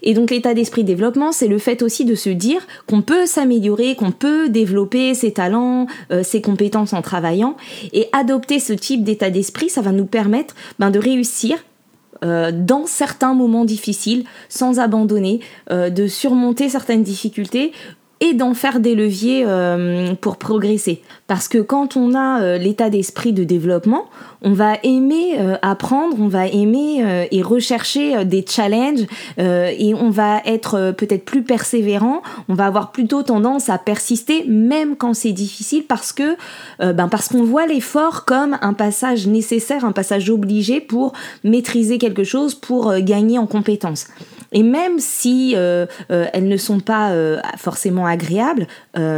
Et 0.03 0.13
donc 0.13 0.31
l'état 0.31 0.53
d'esprit 0.53 0.83
développement, 0.83 1.31
c'est 1.31 1.47
le 1.47 1.57
fait 1.57 1.81
aussi 1.81 2.05
de 2.05 2.15
se 2.15 2.29
dire 2.29 2.65
qu'on 2.87 3.01
peut 3.01 3.25
s'améliorer, 3.25 3.95
qu'on 3.95 4.11
peut 4.11 4.49
développer 4.49 5.13
ses 5.13 5.33
talents, 5.33 5.87
euh, 6.11 6.23
ses 6.23 6.41
compétences 6.41 6.93
en 6.93 7.01
travaillant. 7.01 7.57
Et 7.93 8.07
adopter 8.13 8.59
ce 8.59 8.73
type 8.73 9.03
d'état 9.03 9.29
d'esprit, 9.29 9.69
ça 9.69 9.81
va 9.81 9.91
nous 9.91 10.05
permettre 10.05 10.55
ben, 10.79 10.91
de 10.91 10.99
réussir 10.99 11.57
euh, 12.23 12.51
dans 12.51 12.85
certains 12.85 13.33
moments 13.33 13.65
difficiles, 13.65 14.23
sans 14.49 14.79
abandonner, 14.79 15.39
euh, 15.71 15.89
de 15.89 16.07
surmonter 16.07 16.69
certaines 16.69 17.03
difficultés 17.03 17.71
et 18.19 18.33
d'en 18.33 18.53
faire 18.53 18.79
des 18.79 18.95
leviers 18.95 19.43
euh, 19.45 20.15
pour 20.15 20.37
progresser. 20.37 21.01
Parce 21.27 21.47
que 21.47 21.59
quand 21.59 21.97
on 21.97 22.15
a 22.15 22.41
euh, 22.41 22.57
l'état 22.57 22.89
d'esprit 22.89 23.31
de 23.31 23.43
développement, 23.43 24.05
on 24.41 24.53
va 24.53 24.75
aimer 24.83 25.39
euh, 25.39 25.57
apprendre, 25.61 26.17
on 26.19 26.27
va 26.27 26.47
aimer 26.47 27.27
et 27.31 27.41
rechercher 27.41 28.25
des 28.25 28.45
challenges 28.47 29.05
et 29.37 29.93
on 29.93 30.09
va 30.09 30.41
être 30.45 30.91
peut-être 30.91 31.25
plus 31.25 31.43
persévérant, 31.43 32.21
on 32.49 32.53
va 32.53 32.65
avoir 32.65 32.91
plutôt 32.91 33.23
tendance 33.23 33.69
à 33.69 33.77
persister 33.77 34.45
même 34.47 34.95
quand 34.95 35.13
c'est 35.13 35.31
difficile 35.31 35.83
parce 35.87 36.13
que 36.13 36.35
ben 36.79 37.07
parce 37.07 37.29
qu'on 37.29 37.43
voit 37.43 37.65
l'effort 37.65 38.25
comme 38.25 38.57
un 38.61 38.73
passage 38.73 39.27
nécessaire, 39.27 39.85
un 39.85 39.91
passage 39.91 40.29
obligé 40.29 40.79
pour 40.79 41.13
maîtriser 41.43 41.97
quelque 41.97 42.23
chose, 42.23 42.55
pour 42.55 42.93
gagner 42.99 43.37
en 43.37 43.47
compétences. 43.47 44.07
Et 44.53 44.63
même 44.63 44.99
si 44.99 45.55
elles 45.55 46.47
ne 46.47 46.57
sont 46.57 46.79
pas 46.79 47.11
euh, 47.17 47.39
forcément 48.07 48.13
agréables, 48.13 48.67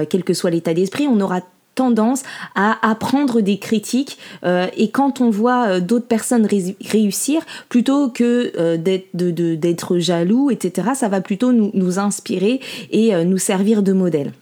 quel 0.10 0.24
que 0.24 0.34
soit 0.34 0.50
l'état 0.50 0.74
d'esprit, 0.74 1.08
on 1.08 1.19
aura 1.19 1.41
tendance 1.75 2.24
à 2.55 2.77
apprendre 2.89 3.39
des 3.41 3.58
critiques 3.58 4.17
et 4.46 4.89
quand 4.91 5.22
on 5.22 5.29
voit 5.29 5.79
d'autres 5.79 6.08
personnes 6.08 6.46
réussir, 6.46 7.41
plutôt 7.69 8.10
que 8.10 8.75
d'être 8.75 9.98
jaloux, 10.00 10.51
etc., 10.51 10.89
ça 10.96 11.08
va 11.08 11.22
plutôt 11.22 11.53
nous, 11.53 11.72
nous 11.74 12.00
inspirer 12.00 12.60
et 12.91 13.24
nous 13.24 13.38
servir 13.38 13.81
de 13.84 13.93
modèle. 13.93 14.34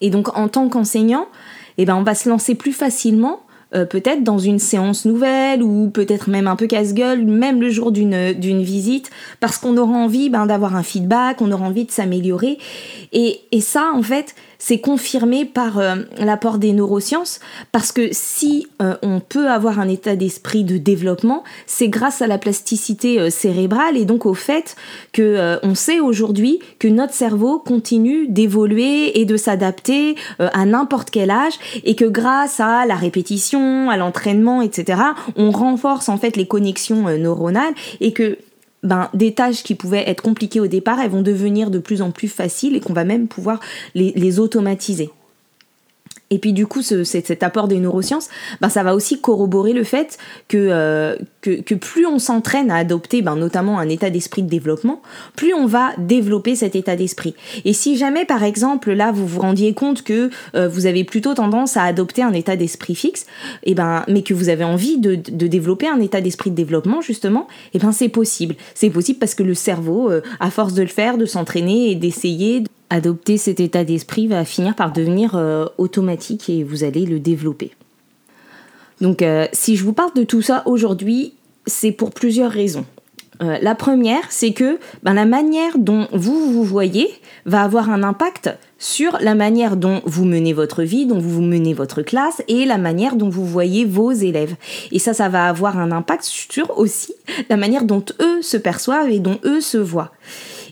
Et 0.00 0.10
donc 0.10 0.36
en 0.36 0.48
tant 0.48 0.68
qu'enseignant, 0.68 1.28
eh 1.78 1.84
ben, 1.84 1.96
on 1.96 2.02
va 2.02 2.14
se 2.14 2.28
lancer 2.28 2.54
plus 2.54 2.72
facilement 2.72 3.43
euh, 3.74 3.84
peut-être 3.84 4.22
dans 4.22 4.38
une 4.38 4.58
séance 4.58 5.04
nouvelle 5.04 5.62
ou 5.62 5.90
peut-être 5.90 6.30
même 6.30 6.46
un 6.46 6.56
peu 6.56 6.66
casse-gueule, 6.66 7.24
même 7.24 7.60
le 7.60 7.70
jour 7.70 7.92
d'une, 7.92 8.32
d'une 8.32 8.62
visite, 8.62 9.10
parce 9.40 9.58
qu'on 9.58 9.76
aura 9.76 9.92
envie 9.92 10.30
ben, 10.30 10.46
d'avoir 10.46 10.76
un 10.76 10.82
feedback, 10.82 11.40
on 11.40 11.50
aura 11.50 11.66
envie 11.66 11.84
de 11.84 11.90
s'améliorer. 11.90 12.58
Et, 13.12 13.40
et 13.52 13.60
ça, 13.60 13.90
en 13.94 14.02
fait, 14.02 14.34
c'est 14.58 14.78
confirmé 14.78 15.44
par 15.44 15.78
euh, 15.78 15.96
l'apport 16.18 16.58
des 16.58 16.72
neurosciences, 16.72 17.40
parce 17.72 17.92
que 17.92 18.08
si 18.12 18.66
euh, 18.82 18.96
on 19.02 19.20
peut 19.20 19.48
avoir 19.48 19.78
un 19.78 19.88
état 19.88 20.16
d'esprit 20.16 20.64
de 20.64 20.78
développement, 20.78 21.44
c'est 21.66 21.88
grâce 21.88 22.22
à 22.22 22.26
la 22.26 22.38
plasticité 22.38 23.20
euh, 23.20 23.30
cérébrale 23.30 23.96
et 23.96 24.04
donc 24.04 24.26
au 24.26 24.34
fait 24.34 24.76
que 25.12 25.58
on 25.62 25.74
sait 25.74 26.00
aujourd'hui 26.00 26.60
que 26.78 26.88
notre 26.88 27.14
cerveau 27.14 27.58
continue 27.58 28.26
d'évoluer 28.28 29.20
et 29.20 29.24
de 29.24 29.36
s'adapter 29.36 30.16
à 30.38 30.64
n'importe 30.64 31.10
quel 31.10 31.30
âge 31.30 31.54
et 31.84 31.94
que 31.94 32.04
grâce 32.04 32.60
à 32.60 32.86
la 32.86 32.94
répétition, 32.94 33.90
à 33.90 33.96
l'entraînement, 33.96 34.62
etc., 34.62 35.00
on 35.36 35.50
renforce 35.50 36.08
en 36.08 36.16
fait 36.16 36.36
les 36.36 36.46
connexions 36.46 37.08
neuronales 37.18 37.74
et 38.00 38.12
que 38.12 38.38
ben, 38.84 39.08
des 39.14 39.34
tâches 39.34 39.62
qui 39.62 39.74
pouvaient 39.74 40.08
être 40.08 40.22
compliquées 40.22 40.60
au 40.60 40.68
départ, 40.68 41.00
elles 41.00 41.10
vont 41.10 41.22
devenir 41.22 41.70
de 41.70 41.78
plus 41.78 42.02
en 42.02 42.10
plus 42.10 42.28
faciles 42.28 42.76
et 42.76 42.80
qu'on 42.80 42.92
va 42.92 43.04
même 43.04 43.26
pouvoir 43.26 43.58
les 43.94 44.38
automatiser. 44.38 45.10
Et 46.34 46.38
puis 46.38 46.52
du 46.52 46.66
coup, 46.66 46.82
cet 46.82 47.42
apport 47.44 47.68
des 47.68 47.78
neurosciences, 47.78 48.28
ben, 48.60 48.68
ça 48.68 48.82
va 48.82 48.96
aussi 48.96 49.20
corroborer 49.20 49.72
le 49.72 49.84
fait 49.84 50.18
euh, 50.52 51.16
que, 51.42 51.60
que, 51.60 51.76
plus 51.76 52.06
on 52.06 52.18
s'entraîne 52.18 52.72
à 52.72 52.76
adopter 52.76 53.22
ben, 53.22 53.36
notamment 53.36 53.78
un 53.78 53.88
état 53.88 54.10
d'esprit 54.10 54.42
de 54.42 54.48
développement, 54.48 55.00
plus 55.36 55.54
on 55.54 55.66
va 55.66 55.92
développer 55.96 56.56
cet 56.56 56.74
état 56.74 56.96
d'esprit. 56.96 57.36
Et 57.64 57.72
si 57.72 57.96
jamais, 57.96 58.24
par 58.24 58.42
exemple, 58.42 58.92
là, 58.92 59.12
vous 59.12 59.28
vous 59.28 59.40
rendiez 59.40 59.74
compte 59.74 60.02
que 60.02 60.28
euh, 60.56 60.66
vous 60.66 60.86
avez 60.86 61.04
plutôt 61.04 61.34
tendance 61.34 61.76
à 61.76 61.84
adopter 61.84 62.24
un 62.24 62.32
état 62.32 62.56
d'esprit 62.56 62.96
fixe, 62.96 63.26
et 63.62 63.70
eh 63.70 63.74
ben, 63.76 64.02
mais 64.08 64.22
que 64.22 64.34
vous 64.34 64.48
avez 64.48 64.64
envie 64.64 64.98
de, 64.98 65.14
de 65.14 65.46
développer 65.46 65.86
un 65.86 66.00
état 66.00 66.20
d'esprit 66.20 66.50
de 66.50 66.56
développement, 66.56 67.00
justement, 67.00 67.46
et 67.72 67.76
eh 67.76 67.78
ben, 67.78 67.92
c'est 67.92 68.08
possible. 68.08 68.56
C'est 68.74 68.90
possible 68.90 69.20
parce 69.20 69.36
que 69.36 69.44
le 69.44 69.54
cerveau, 69.54 70.10
euh, 70.10 70.20
à 70.40 70.50
force 70.50 70.74
de 70.74 70.82
le 70.82 70.88
faire, 70.88 71.16
de 71.16 71.26
s'entraîner 71.26 71.92
et 71.92 71.94
d'essayer 71.94 72.64
adopter 72.94 73.38
cet 73.38 73.58
état 73.60 73.84
d'esprit 73.84 74.28
va 74.28 74.44
finir 74.44 74.74
par 74.74 74.92
devenir 74.92 75.34
euh, 75.34 75.66
automatique 75.78 76.48
et 76.48 76.62
vous 76.62 76.84
allez 76.84 77.04
le 77.06 77.18
développer. 77.18 77.72
Donc 79.00 79.20
euh, 79.20 79.46
si 79.52 79.76
je 79.76 79.84
vous 79.84 79.92
parle 79.92 80.14
de 80.14 80.22
tout 80.22 80.42
ça 80.42 80.62
aujourd'hui, 80.66 81.34
c'est 81.66 81.92
pour 81.92 82.12
plusieurs 82.12 82.52
raisons. 82.52 82.84
Euh, 83.42 83.58
la 83.60 83.74
première, 83.74 84.30
c'est 84.30 84.52
que 84.52 84.78
ben, 85.02 85.12
la 85.12 85.24
manière 85.24 85.76
dont 85.76 86.06
vous 86.12 86.52
vous 86.52 86.62
voyez 86.62 87.10
va 87.46 87.62
avoir 87.64 87.90
un 87.90 88.04
impact 88.04 88.50
sur 88.78 89.18
la 89.20 89.34
manière 89.34 89.76
dont 89.76 90.00
vous 90.04 90.24
menez 90.24 90.52
votre 90.52 90.84
vie, 90.84 91.04
dont 91.04 91.18
vous 91.18 91.42
menez 91.42 91.74
votre 91.74 92.02
classe 92.02 92.42
et 92.46 92.64
la 92.64 92.78
manière 92.78 93.16
dont 93.16 93.28
vous 93.28 93.44
voyez 93.44 93.84
vos 93.84 94.12
élèves. 94.12 94.54
Et 94.92 95.00
ça, 95.00 95.14
ça 95.14 95.28
va 95.28 95.48
avoir 95.48 95.80
un 95.80 95.90
impact 95.90 96.22
sur 96.22 96.78
aussi 96.78 97.12
la 97.48 97.56
manière 97.56 97.84
dont 97.84 98.04
eux 98.20 98.40
se 98.40 98.56
perçoivent 98.56 99.10
et 99.10 99.18
dont 99.18 99.40
eux 99.44 99.60
se 99.60 99.78
voient 99.78 100.12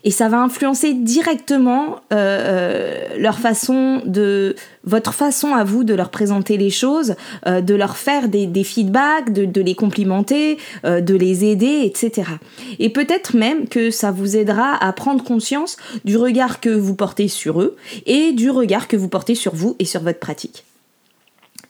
et 0.04 0.10
ça 0.10 0.28
va 0.28 0.40
influencer 0.40 0.94
directement 0.94 2.00
euh, 2.12 2.16
euh, 2.16 3.18
leur 3.18 3.38
façon 3.38 4.02
de 4.04 4.56
votre 4.84 5.14
façon 5.14 5.54
à 5.54 5.64
vous 5.64 5.84
de 5.84 5.94
leur 5.94 6.10
présenter 6.10 6.56
les 6.56 6.70
choses, 6.70 7.14
euh, 7.46 7.60
de 7.60 7.74
leur 7.74 7.96
faire 7.96 8.28
des, 8.28 8.46
des 8.46 8.64
feedbacks, 8.64 9.32
de, 9.32 9.44
de, 9.44 9.60
les 9.60 9.74
complimenter, 9.74 10.58
de 10.84 11.14
les 11.14 11.44
aider, 11.44 11.82
etc. 11.84 12.30
Et 12.78 12.90
peut-être 12.90 13.36
même 13.36 13.68
que 13.68 13.90
ça 13.90 14.10
vous 14.10 14.36
aidera 14.36 14.76
à 14.84 14.92
prendre 14.92 15.22
conscience 15.22 15.76
du 16.04 16.16
regard 16.16 16.60
que 16.60 16.70
vous 16.70 16.94
portez 16.94 17.28
sur 17.28 17.60
eux 17.60 17.76
et 18.06 18.32
du 18.32 18.50
regard 18.50 18.88
que 18.88 18.96
vous 18.96 19.08
portez 19.08 19.34
sur 19.34 19.54
vous 19.54 19.76
et 19.78 19.84
sur 19.84 20.02
votre 20.02 20.18
pratique. 20.18 20.64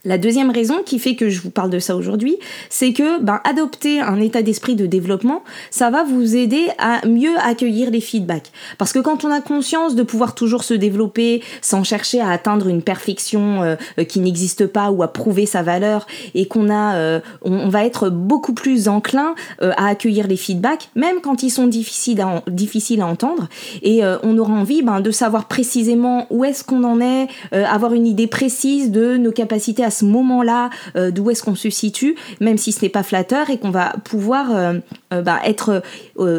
La 0.04 0.18
deuxième 0.18 0.50
raison 0.50 0.82
qui 0.85 0.99
fait 0.99 1.14
que 1.14 1.28
je 1.28 1.40
vous 1.40 1.50
parle 1.50 1.71
de 1.71 1.78
ça 1.78 1.94
aujourd'hui, 1.94 2.37
c'est 2.71 2.92
que 2.92 3.21
ben, 3.23 3.40
adopter 3.44 4.00
un 4.00 4.21
état 4.21 4.42
d'esprit 4.42 4.75
de 4.75 4.85
développement, 4.85 5.44
ça 5.71 5.90
va 5.90 6.02
vous 6.02 6.35
aider 6.35 6.66
à 6.78 7.06
mieux 7.06 7.38
accueillir 7.38 7.88
les 7.92 8.00
feedbacks. 8.00 8.50
Parce 8.78 8.92
que 8.92 8.99
quand 8.99 9.25
on 9.25 9.30
a 9.30 9.40
conscience 9.40 9.94
de 9.94 10.02
pouvoir 10.02 10.35
toujours 10.35 10.64
se 10.64 10.75
développer 10.75 11.40
sans 11.61 11.85
chercher 11.85 12.21
à 12.21 12.30
atteindre 12.30 12.66
une 12.66 12.82
perfection 12.82 13.62
euh, 13.62 13.76
euh, 14.00 14.02
qui 14.02 14.18
n'existe 14.18 14.66
pas 14.66 14.90
ou 14.90 15.04
à 15.04 15.12
prouver 15.12 15.47
sa 15.47 15.62
valeur, 15.62 16.09
et 16.35 16.47
qu'on 16.47 16.68
a, 16.68 16.97
euh, 16.97 17.21
on, 17.42 17.68
va 17.68 17.85
être 17.85 18.11
beaucoup 18.11 18.54
plus 18.54 18.88
enclin 18.88 19.37
à 19.61 19.87
accueillir 19.87 20.26
les 20.26 20.37
feedbacks, 20.37 20.90
même 20.97 21.21
quand 21.23 21.44
ils 21.44 21.50
sont 21.50 21.68
difficiles 21.68 22.21
à, 22.21 22.42
difficiles 22.49 23.02
à 23.02 23.06
entendre, 23.06 23.49
et 23.82 24.02
on 24.23 24.37
aura 24.37 24.52
envie 24.52 24.82
ben, 24.82 25.00
de 25.00 25.11
savoir 25.12 25.47
précisément 25.47 26.26
où 26.30 26.44
est-ce 26.44 26.64
qu'on 26.64 26.82
en 26.82 27.00
est, 27.00 27.28
avoir 27.52 27.94
une 27.94 28.06
idée 28.06 28.26
précise 28.26 28.90
de 28.90 29.16
nos 29.16 29.30
capacités 29.30 29.85
à 29.85 29.91
ce 29.92 30.04
moment-là 30.04 30.70
euh, 30.96 31.12
d'où 31.12 31.30
est-ce 31.30 31.44
qu'on 31.44 31.54
se 31.54 31.70
situe, 31.70 32.16
même 32.40 32.58
si 32.58 32.72
ce 32.72 32.82
n'est 32.82 32.88
pas 32.88 33.04
flatteur 33.04 33.50
et 33.50 33.58
qu'on 33.58 33.70
va 33.70 33.94
pouvoir 34.04 34.50
euh, 34.50 34.75
euh, 35.12 35.22
bah, 35.22 35.38
être 35.44 35.82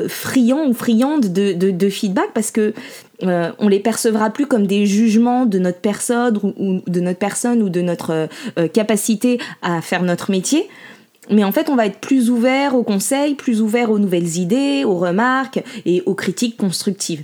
friand 0.10 0.66
ou 0.68 0.74
friande 0.74 1.32
de, 1.32 1.90
feedback 1.90 2.30
parce 2.34 2.52
que 2.52 2.74
on 3.22 3.70
les 3.70 3.80
percevra 3.80 4.32
plus 4.32 4.48
comme 4.48 4.68
des 4.68 4.86
jugements 4.86 5.46
de 5.46 5.58
notre 5.60 5.80
personne 5.80 6.38
ou, 6.58 6.82
de 6.86 7.00
notre 7.00 7.20
personne 7.20 7.62
ou 7.62 7.70
de 7.70 7.82
notre 7.82 8.28
capacité 8.74 9.40
à 9.62 9.82
faire 9.82 10.04
notre 10.04 10.32
métier. 10.32 10.68
Mais 11.30 11.44
en 11.44 11.52
fait, 11.52 11.70
on 11.70 11.76
va 11.76 11.86
être 11.86 12.00
plus 12.00 12.30
ouvert 12.30 12.76
aux 12.76 12.84
conseils, 12.84 13.36
plus 13.36 13.62
ouvert 13.62 13.92
aux 13.92 14.00
nouvelles 14.00 14.38
idées, 14.38 14.84
aux 14.84 14.98
remarques 14.98 15.64
et 15.86 16.04
aux 16.06 16.16
critiques 16.16 16.58
constructives. 16.58 17.24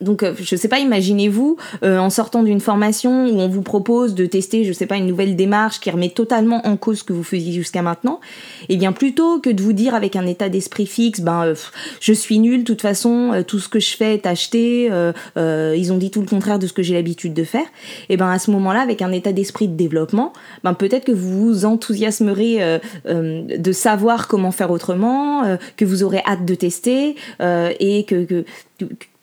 Donc, 0.00 0.22
euh, 0.22 0.34
je 0.38 0.56
sais 0.56 0.68
pas, 0.68 0.80
imaginez-vous 0.80 1.56
euh, 1.84 1.98
en 1.98 2.10
sortant 2.10 2.42
d'une 2.42 2.60
formation 2.60 3.26
où 3.26 3.40
on 3.40 3.48
vous 3.48 3.62
propose 3.62 4.14
de 4.14 4.26
tester, 4.26 4.64
je 4.64 4.72
sais 4.72 4.86
pas, 4.86 4.96
une 4.96 5.06
nouvelle 5.06 5.36
démarche 5.36 5.78
qui 5.78 5.90
remet 5.90 6.10
totalement 6.10 6.66
en 6.66 6.76
cause 6.76 6.98
ce 6.98 7.04
que 7.04 7.12
vous 7.12 7.22
faisiez 7.22 7.52
jusqu'à 7.52 7.80
maintenant. 7.80 8.20
Et 8.68 8.74
eh 8.74 8.76
bien, 8.76 8.92
plutôt 8.92 9.38
que 9.38 9.50
de 9.50 9.62
vous 9.62 9.72
dire 9.72 9.94
avec 9.94 10.16
un 10.16 10.26
état 10.26 10.48
d'esprit 10.48 10.86
fixe, 10.86 11.20
ben, 11.20 11.44
euh, 11.44 11.54
je 12.00 12.12
suis 12.12 12.40
nul, 12.40 12.60
de 12.60 12.64
toute 12.64 12.82
façon, 12.82 13.44
tout 13.46 13.60
ce 13.60 13.68
que 13.68 13.78
je 13.78 13.96
fais 13.96 14.14
est 14.14 14.26
acheté, 14.26 14.90
ils 15.36 15.92
ont 15.92 15.96
dit 15.96 16.10
tout 16.10 16.20
le 16.20 16.26
contraire 16.26 16.58
de 16.58 16.66
ce 16.66 16.72
que 16.72 16.82
j'ai 16.82 16.94
l'habitude 16.94 17.32
de 17.32 17.44
faire. 17.44 17.66
Et 18.08 18.14
eh 18.14 18.16
ben, 18.16 18.30
à 18.30 18.38
ce 18.38 18.50
moment-là, 18.50 18.80
avec 18.80 19.00
un 19.00 19.12
état 19.12 19.32
d'esprit 19.32 19.68
de 19.68 19.76
développement, 19.76 20.32
ben, 20.64 20.74
peut-être 20.74 21.04
que 21.04 21.12
vous 21.12 21.46
vous 21.46 21.64
enthousiasmerez 21.64 22.80
de 23.06 23.72
savoir 23.72 24.28
comment 24.28 24.50
faire 24.50 24.70
autrement, 24.70 25.56
que 25.76 25.84
vous 25.84 26.02
aurez 26.02 26.22
hâte 26.26 26.44
de 26.44 26.54
tester 26.54 27.16
et 27.40 28.04
que, 28.04 28.24
que 28.24 28.44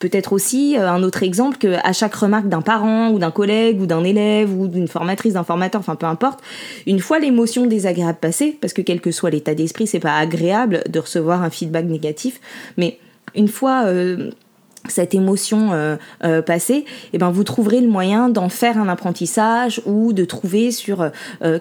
Peut-être 0.01 0.33
aussi 0.33 0.75
euh, 0.77 0.89
un 0.89 1.03
autre 1.03 1.21
exemple 1.21 1.59
que 1.59 1.75
à 1.83 1.93
chaque 1.93 2.15
remarque 2.15 2.47
d'un 2.47 2.63
parent 2.63 3.11
ou 3.11 3.19
d'un 3.19 3.29
collègue 3.29 3.79
ou 3.79 3.85
d'un 3.85 4.03
élève 4.03 4.51
ou 4.51 4.67
d'une 4.67 4.87
formatrice, 4.87 5.33
d'un 5.33 5.43
formateur, 5.43 5.79
enfin 5.79 5.95
peu 5.95 6.07
importe, 6.07 6.39
une 6.87 6.99
fois 6.99 7.19
l'émotion 7.19 7.67
désagréable 7.67 8.17
passée, 8.19 8.57
parce 8.59 8.73
que 8.73 8.81
quel 8.81 8.99
que 8.99 9.11
soit 9.11 9.29
l'état 9.29 9.53
d'esprit, 9.53 9.85
c'est 9.85 9.99
pas 9.99 10.17
agréable 10.17 10.83
de 10.89 10.99
recevoir 10.99 11.43
un 11.43 11.51
feedback 11.51 11.85
négatif, 11.85 12.41
mais 12.77 12.97
une 13.35 13.47
fois 13.47 13.83
euh, 13.85 14.31
cette 14.89 15.13
émotion 15.13 15.69
euh, 15.71 16.41
passée, 16.41 16.85
eh 17.13 17.19
ben 17.19 17.29
vous 17.29 17.43
trouverez 17.43 17.79
le 17.79 17.87
moyen 17.87 18.29
d'en 18.29 18.49
faire 18.49 18.79
un 18.79 18.89
apprentissage 18.89 19.83
ou 19.85 20.13
de 20.13 20.25
trouver 20.25 20.71
sur 20.71 21.11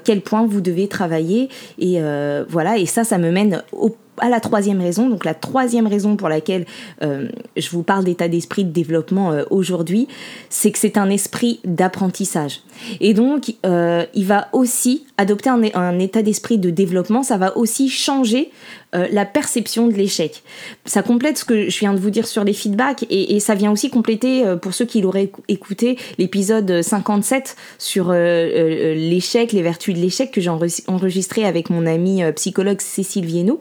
quel 0.04 0.22
point 0.22 0.46
vous 0.46 0.62
devez 0.62 0.88
travailler 0.88 1.50
et 1.78 2.00
voilà 2.48 2.78
et 2.78 2.86
ça 2.86 3.04
ça 3.04 3.18
me 3.18 3.30
mène 3.30 3.62
au 3.72 3.94
à 4.20 4.28
la 4.28 4.40
troisième 4.40 4.80
raison. 4.80 5.08
Donc 5.08 5.24
la 5.24 5.34
troisième 5.34 5.86
raison 5.86 6.16
pour 6.16 6.28
laquelle 6.28 6.66
euh, 7.02 7.28
je 7.56 7.70
vous 7.70 7.82
parle 7.82 8.04
d'état 8.04 8.28
d'esprit 8.28 8.64
de 8.64 8.70
développement 8.70 9.32
euh, 9.32 9.44
aujourd'hui, 9.50 10.08
c'est 10.48 10.70
que 10.70 10.78
c'est 10.78 10.98
un 10.98 11.10
esprit 11.10 11.60
d'apprentissage. 11.64 12.60
Et 13.00 13.14
donc 13.14 13.54
euh, 13.66 14.04
il 14.14 14.26
va 14.26 14.48
aussi 14.52 15.06
adopter 15.16 15.50
un, 15.50 15.98
état 15.98 16.22
d'esprit 16.22 16.58
de 16.58 16.70
développement, 16.70 17.22
ça 17.22 17.36
va 17.36 17.56
aussi 17.56 17.88
changer 17.88 18.50
la 18.92 19.24
perception 19.24 19.86
de 19.86 19.92
l'échec. 19.92 20.42
Ça 20.84 21.02
complète 21.02 21.38
ce 21.38 21.44
que 21.44 21.70
je 21.70 21.78
viens 21.78 21.94
de 21.94 22.00
vous 22.00 22.10
dire 22.10 22.26
sur 22.26 22.42
les 22.42 22.52
feedbacks 22.52 23.06
et, 23.08 23.38
ça 23.38 23.54
vient 23.54 23.70
aussi 23.70 23.88
compléter, 23.88 24.42
pour 24.60 24.74
ceux 24.74 24.84
qui 24.84 25.00
l'auraient 25.00 25.30
écouté, 25.46 25.96
l'épisode 26.18 26.82
57 26.82 27.54
sur 27.78 28.10
l'échec, 28.10 29.52
les 29.52 29.62
vertus 29.62 29.94
de 29.94 30.00
l'échec 30.00 30.32
que 30.32 30.40
j'ai 30.40 30.50
enregistré 30.88 31.44
avec 31.44 31.70
mon 31.70 31.86
amie 31.86 32.22
psychologue 32.32 32.80
Cécile 32.80 33.26
Viennot. 33.26 33.60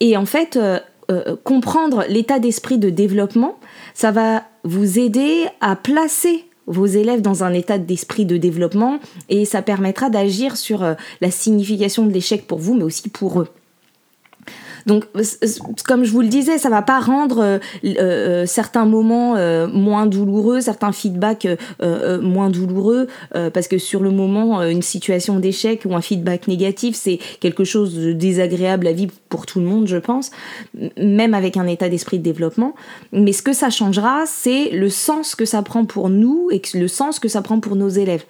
Et 0.00 0.16
en 0.16 0.26
fait, 0.26 0.56
euh, 0.56 0.78
euh, 1.10 1.36
comprendre 1.44 2.04
l'état 2.08 2.38
d'esprit 2.38 2.78
de 2.78 2.90
développement, 2.90 3.58
ça 3.94 4.10
va 4.10 4.44
vous 4.64 4.98
aider 4.98 5.46
à 5.60 5.76
placer 5.76 6.44
vos 6.66 6.86
élèves 6.86 7.20
dans 7.20 7.42
un 7.42 7.52
état 7.52 7.78
d'esprit 7.78 8.24
de 8.24 8.36
développement 8.36 9.00
et 9.28 9.44
ça 9.44 9.60
permettra 9.60 10.08
d'agir 10.08 10.56
sur 10.56 10.84
euh, 10.84 10.94
la 11.20 11.30
signification 11.30 12.06
de 12.06 12.12
l'échec 12.12 12.46
pour 12.46 12.58
vous, 12.58 12.74
mais 12.74 12.84
aussi 12.84 13.08
pour 13.08 13.40
eux. 13.40 13.48
Donc, 14.86 15.04
comme 15.86 16.04
je 16.04 16.12
vous 16.12 16.20
le 16.20 16.28
disais, 16.28 16.58
ça 16.58 16.70
va 16.70 16.82
pas 16.82 17.00
rendre 17.00 17.40
euh, 17.40 17.58
euh, 17.84 18.46
certains 18.46 18.84
moments 18.84 19.36
euh, 19.36 19.66
moins 19.68 20.06
douloureux, 20.06 20.60
certains 20.60 20.92
feedbacks 20.92 21.46
moins 22.22 22.50
douloureux, 22.50 23.08
parce 23.32 23.68
que 23.68 23.78
sur 23.78 24.00
le 24.00 24.10
moment, 24.10 24.62
une 24.62 24.82
situation 24.82 25.38
d'échec 25.38 25.82
ou 25.84 25.94
un 25.94 26.00
feedback 26.00 26.48
négatif, 26.48 26.96
c'est 26.96 27.18
quelque 27.40 27.64
chose 27.64 27.94
de 27.94 28.12
désagréable 28.12 28.86
à 28.86 28.92
vivre 28.92 29.12
pour 29.28 29.46
tout 29.46 29.60
le 29.60 29.66
monde, 29.66 29.86
je 29.86 29.96
pense, 29.96 30.30
même 30.96 31.34
avec 31.34 31.56
un 31.56 31.66
état 31.66 31.88
d'esprit 31.88 32.18
de 32.18 32.24
développement. 32.24 32.74
Mais 33.12 33.32
ce 33.32 33.42
que 33.42 33.52
ça 33.52 33.70
changera, 33.70 34.24
c'est 34.26 34.70
le 34.70 34.88
sens 34.88 35.34
que 35.34 35.44
ça 35.44 35.62
prend 35.62 35.84
pour 35.84 36.08
nous 36.08 36.48
et 36.50 36.60
le 36.74 36.88
sens 36.88 37.18
que 37.18 37.28
ça 37.28 37.42
prend 37.42 37.60
pour 37.60 37.76
nos 37.76 37.88
élèves. 37.88 38.24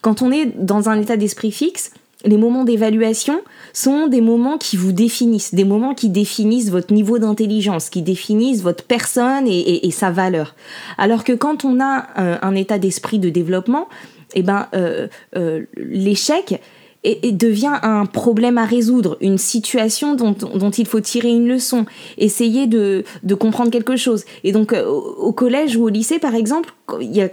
Quand 0.00 0.22
on 0.22 0.30
est 0.30 0.46
dans 0.56 0.88
un 0.88 1.00
état 1.00 1.16
d'esprit 1.16 1.52
fixe, 1.52 1.92
les 2.24 2.36
moments 2.36 2.64
d'évaluation 2.64 3.40
sont 3.72 4.06
des 4.06 4.20
moments 4.20 4.58
qui 4.58 4.76
vous 4.76 4.92
définissent, 4.92 5.54
des 5.54 5.64
moments 5.64 5.94
qui 5.94 6.08
définissent 6.08 6.70
votre 6.70 6.92
niveau 6.92 7.18
d'intelligence, 7.18 7.90
qui 7.90 8.02
définissent 8.02 8.62
votre 8.62 8.84
personne 8.84 9.46
et, 9.46 9.90
sa 9.90 10.10
valeur. 10.10 10.54
Alors 10.98 11.24
que 11.24 11.32
quand 11.32 11.64
on 11.64 11.80
a 11.80 12.06
un, 12.16 12.54
état 12.54 12.78
d'esprit 12.78 13.18
de 13.18 13.30
développement, 13.30 13.88
eh 14.34 14.42
ben, 14.42 14.68
euh, 14.74 15.08
euh, 15.36 15.64
l'échec, 15.76 16.60
et, 17.04 17.32
devient 17.32 17.78
un 17.82 18.06
problème 18.06 18.58
à 18.58 18.64
résoudre, 18.64 19.16
une 19.20 19.38
situation 19.38 20.14
dont, 20.14 20.32
dont, 20.32 20.70
il 20.70 20.86
faut 20.86 21.00
tirer 21.00 21.30
une 21.30 21.48
leçon, 21.48 21.84
essayer 22.18 22.66
de, 22.66 23.04
de 23.22 23.34
comprendre 23.34 23.70
quelque 23.70 23.96
chose. 23.96 24.24
Et 24.44 24.52
donc 24.52 24.72
euh, 24.72 24.86
au, 24.86 25.32
collège 25.32 25.76
ou 25.76 25.84
au 25.84 25.88
lycée, 25.88 26.18
par 26.18 26.34
exemple, 26.34 26.72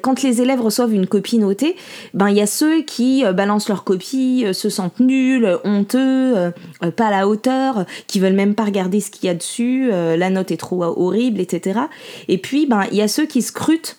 quand 0.02 0.24
les 0.24 0.42
élèves 0.42 0.62
reçoivent 0.62 0.94
une 0.94 1.06
copie 1.06 1.38
notée, 1.38 1.76
ben 2.14 2.30
il 2.30 2.38
y 2.38 2.42
a 2.42 2.48
ceux 2.48 2.82
qui 2.82 3.24
euh, 3.24 3.34
balancent 3.34 3.70
leur 3.70 3.84
copie, 3.84 4.44
euh, 4.46 4.54
se 4.54 4.70
sentent 4.70 5.00
nuls, 5.00 5.60
honteux, 5.64 6.52
pas 6.96 7.08
à 7.08 7.12
la 7.12 7.28
hauteur, 7.28 7.86
qui 8.08 8.20
veulent 8.20 8.34
même 8.34 8.56
pas 8.56 8.64
regarder 8.64 9.00
ce 9.02 9.12
qu'il 9.12 9.26
y 9.26 9.30
a 9.30 9.36
dessus, 9.36 9.90
la 9.90 10.30
note 10.30 10.52
est 10.52 10.58
trop 10.58 10.84
horrible, 10.84 11.40
etc. 11.40 11.82
Et 12.28 12.38
puis 12.38 12.66
ben 12.66 12.84
il 12.92 12.98
y 12.98 13.02
a 13.02 13.08
ceux 13.08 13.26
qui 13.26 13.42
scrutent 13.42 13.98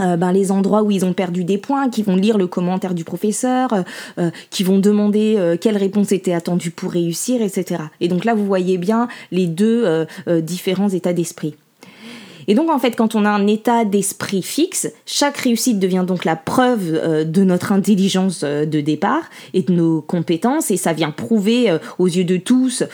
euh, 0.00 0.16
ben, 0.16 0.32
les 0.32 0.52
endroits 0.52 0.82
où 0.82 0.90
ils 0.90 1.04
ont 1.04 1.12
perdu 1.12 1.44
des 1.44 1.58
points, 1.58 1.88
qui 1.88 2.02
vont 2.02 2.16
lire 2.16 2.38
le 2.38 2.46
commentaire 2.46 2.94
du 2.94 3.04
professeur, 3.04 3.72
euh, 3.72 3.82
euh, 4.18 4.30
qui 4.50 4.62
vont 4.62 4.78
demander 4.78 5.56
quelle 5.60 5.76
réponse 5.76 6.12
était 6.12 6.32
attendue 6.32 6.70
pour 6.70 6.92
réussir, 6.92 7.42
etc. 7.42 7.82
Et 8.00 8.08
donc 8.08 8.24
là, 8.24 8.34
vous 8.34 8.44
voyez 8.44 8.78
bien 8.78 9.08
les 9.30 9.46
deux 9.46 10.06
différents 10.26 10.88
états 10.88 11.12
d'esprit. 11.12 11.54
Et 12.46 12.54
donc 12.54 12.70
en 12.70 12.78
fait, 12.78 12.92
quand 12.92 13.14
on 13.14 13.24
a 13.24 13.30
un 13.30 13.46
état 13.46 13.84
d'esprit 13.84 14.42
fixe, 14.42 14.90
chaque 15.06 15.36
réussite 15.38 15.78
devient 15.78 16.04
donc 16.06 16.24
la 16.24 16.36
preuve 16.36 17.24
de 17.30 17.44
notre 17.44 17.72
intelligence 17.72 18.42
de 18.42 18.80
départ 18.80 19.24
et 19.54 19.62
de 19.62 19.72
nos 19.72 20.00
compétences, 20.00 20.70
et 20.70 20.76
ça 20.76 20.92
vient 20.92 21.10
prouver 21.10 21.76
aux 21.98 22.06
yeux 22.06 22.24
de 22.24 22.36
tous 22.36 22.84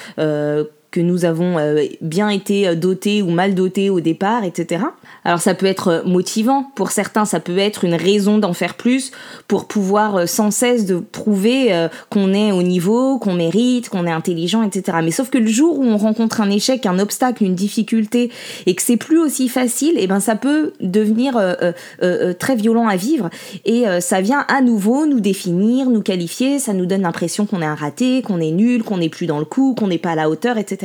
que 0.94 1.00
nous 1.00 1.24
avons 1.24 1.56
bien 2.00 2.28
été 2.28 2.76
dotés 2.76 3.20
ou 3.20 3.30
mal 3.30 3.56
dotés 3.56 3.90
au 3.90 3.98
départ, 3.98 4.44
etc. 4.44 4.84
Alors 5.24 5.40
ça 5.40 5.54
peut 5.54 5.66
être 5.66 6.04
motivant, 6.06 6.70
pour 6.76 6.92
certains 6.92 7.24
ça 7.24 7.40
peut 7.40 7.58
être 7.58 7.84
une 7.84 7.94
raison 7.94 8.38
d'en 8.38 8.52
faire 8.52 8.74
plus 8.74 9.10
pour 9.48 9.66
pouvoir 9.66 10.16
euh, 10.16 10.26
sans 10.26 10.50
cesse 10.50 10.86
de 10.86 10.98
prouver 10.98 11.74
euh, 11.74 11.88
qu'on 12.10 12.32
est 12.32 12.52
au 12.52 12.62
niveau, 12.62 13.18
qu'on 13.18 13.34
mérite, 13.34 13.88
qu'on 13.88 14.06
est 14.06 14.12
intelligent, 14.12 14.62
etc. 14.62 14.98
Mais 15.02 15.10
sauf 15.10 15.30
que 15.30 15.38
le 15.38 15.48
jour 15.48 15.78
où 15.78 15.84
on 15.84 15.96
rencontre 15.96 16.40
un 16.40 16.50
échec, 16.50 16.86
un 16.86 16.98
obstacle, 16.98 17.42
une 17.42 17.54
difficulté 17.54 18.30
et 18.66 18.74
que 18.74 18.82
c'est 18.82 18.96
plus 18.96 19.18
aussi 19.18 19.48
facile, 19.48 19.98
et 19.98 20.04
eh 20.04 20.06
ben 20.06 20.20
ça 20.20 20.36
peut 20.36 20.74
devenir 20.80 21.36
euh, 21.36 22.32
très 22.34 22.54
violent 22.54 22.86
à 22.86 22.96
vivre 22.96 23.30
et 23.64 23.84
ça 24.00 24.20
vient 24.20 24.44
à 24.48 24.60
nouveau 24.60 25.06
nous 25.06 25.20
définir, 25.20 25.88
nous 25.88 26.02
qualifier, 26.02 26.58
ça 26.58 26.72
nous 26.72 26.86
donne 26.86 27.02
l'impression 27.02 27.46
qu'on 27.46 27.62
est 27.62 27.66
un 27.66 27.74
raté, 27.74 28.22
qu'on 28.22 28.40
est 28.40 28.50
nul, 28.50 28.82
qu'on 28.82 28.98
n'est 28.98 29.08
plus 29.08 29.26
dans 29.26 29.38
le 29.38 29.44
coup, 29.44 29.74
qu'on 29.74 29.88
n'est 29.88 29.98
pas 29.98 30.10
à 30.10 30.14
la 30.14 30.28
hauteur, 30.28 30.58
etc. 30.58 30.83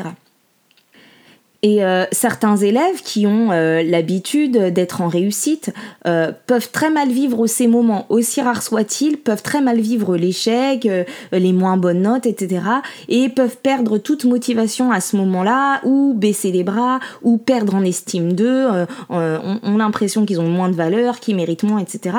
Et 1.62 1.84
euh, 1.84 2.06
certains 2.14 2.56
élèves 2.56 3.02
qui 3.04 3.28
ont 3.28 3.52
euh, 3.52 3.84
l'habitude 3.84 4.58
d'être 4.58 5.02
en 5.02 5.10
réussite 5.10 5.74
euh, 6.08 6.32
peuvent 6.48 6.72
très 6.72 6.90
mal 6.90 7.10
vivre 7.10 7.48
ces 7.48 7.68
moments, 7.68 8.06
aussi 8.08 8.42
rares 8.42 8.64
soient-ils, 8.64 9.18
peuvent 9.18 9.44
très 9.44 9.60
mal 9.62 9.80
vivre 9.80 10.16
l'échec, 10.16 10.88
les 11.32 11.54
moins 11.54 11.76
bonnes 11.76 12.04
notes, 12.04 12.26
etc. 12.26 12.62
Et 13.10 13.28
peuvent 13.28 13.58
perdre 13.58 13.98
toute 13.98 14.24
motivation 14.24 14.92
à 14.92 15.02
ce 15.02 15.18
moment-là, 15.18 15.82
ou 15.84 16.14
baisser 16.16 16.52
les 16.52 16.64
bras, 16.64 17.00
ou 17.24 17.38
perdre 17.38 17.76
en 17.76 17.84
estime 17.84 18.34
d'eux, 18.34 18.68
ont, 19.10 19.78
l'impression 19.78 20.26
qu'ils 20.26 20.40
ont 20.40 20.48
moins 20.48 20.70
de 20.70 20.76
valeur, 20.76 21.20
qu'ils 21.20 21.36
méritent 21.36 21.64
moins, 21.64 21.80
etc. 21.80 22.16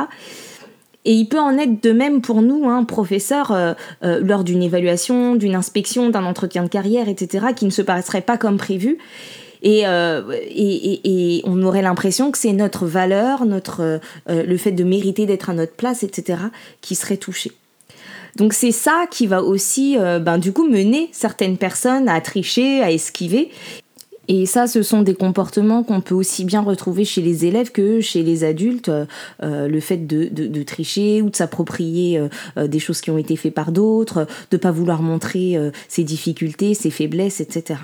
Et 1.05 1.15
il 1.15 1.27
peut 1.27 1.41
en 1.41 1.57
être 1.57 1.83
de 1.83 1.93
même 1.93 2.21
pour 2.21 2.43
nous, 2.43 2.69
hein, 2.69 2.85
professeurs, 2.85 3.53
euh, 3.53 3.73
euh, 4.05 4.21
lors 4.23 4.45
d'une 4.45 4.63
évaluation, 4.63 5.35
d'une 5.35 5.55
inspection, 5.55 6.11
d'un 6.11 6.25
entretien 6.25 6.63
de 6.63 6.69
carrière, 6.69 7.09
etc., 7.09 7.47
qui 7.57 7.65
ne 7.65 7.71
se 7.71 7.83
passerait 7.83 8.21
pas 8.21 8.37
comme 8.37 8.59
prévu. 8.59 8.99
Et, 9.63 9.87
euh, 9.87 10.23
et, 10.33 11.43
on 11.45 11.63
aurait 11.63 11.83
l'impression 11.83 12.31
que 12.31 12.39
c'est 12.39 12.53
notre 12.53 12.87
valeur, 12.87 13.45
notre, 13.45 14.01
le 14.27 14.57
fait 14.57 14.73
de 14.73 14.85
mériter 14.85 15.27
d'être 15.27 15.51
à 15.51 15.55
notre 15.55 15.75
place, 15.75 16.03
etc., 16.03 16.39
qui 16.81 16.95
serait 16.95 17.19
touché. 17.19 17.53
Donc 18.37 18.55
c'est 18.55 18.73
ça 18.73 19.07
qui 19.11 19.27
va 19.27 19.43
aussi, 19.43 19.99
ben, 19.99 20.39
du 20.39 20.53
coup, 20.53 20.67
mener 20.67 21.11
certaines 21.13 21.59
personnes 21.59 22.09
à 22.09 22.23
tricher, 22.23 22.83
à 22.83 22.91
esquiver. 22.91 23.51
Et 24.33 24.47
ça, 24.47 24.69
ce 24.69 24.85
sont 24.85 25.03
des 25.03 25.17
comportements 25.17 25.83
qu'on 25.83 26.01
peut 26.01 26.15
aussi 26.15 26.45
bien 26.45 26.61
retrouver 26.61 27.05
chez 27.05 27.21
les 27.21 27.47
élèves 27.47 27.73
que 27.73 28.01
chez 28.01 28.23
les 28.23 28.45
adultes. 28.45 28.89
Euh, 29.43 29.67
le 29.67 29.81
fait 29.81 30.07
de, 30.07 30.63
tricher 30.63 31.21
ou 31.21 31.31
de 31.31 31.37
s'approprier 31.37 32.23
euh, 32.57 32.69
des 32.69 32.79
choses 32.79 33.01
qui 33.01 33.11
ont 33.11 33.19
été 33.19 33.35
faites 33.35 33.53
par 33.53 33.73
d'autres, 33.73 34.29
de 34.53 34.57
ne 34.57 34.59
pas 34.59 34.71
vouloir 34.71 35.03
montrer 35.03 35.57
euh, 35.57 35.73
ses 35.89 36.05
difficultés, 36.05 36.75
ses 36.75 36.91
faiblesses, 36.91 37.41
etc. 37.41 37.81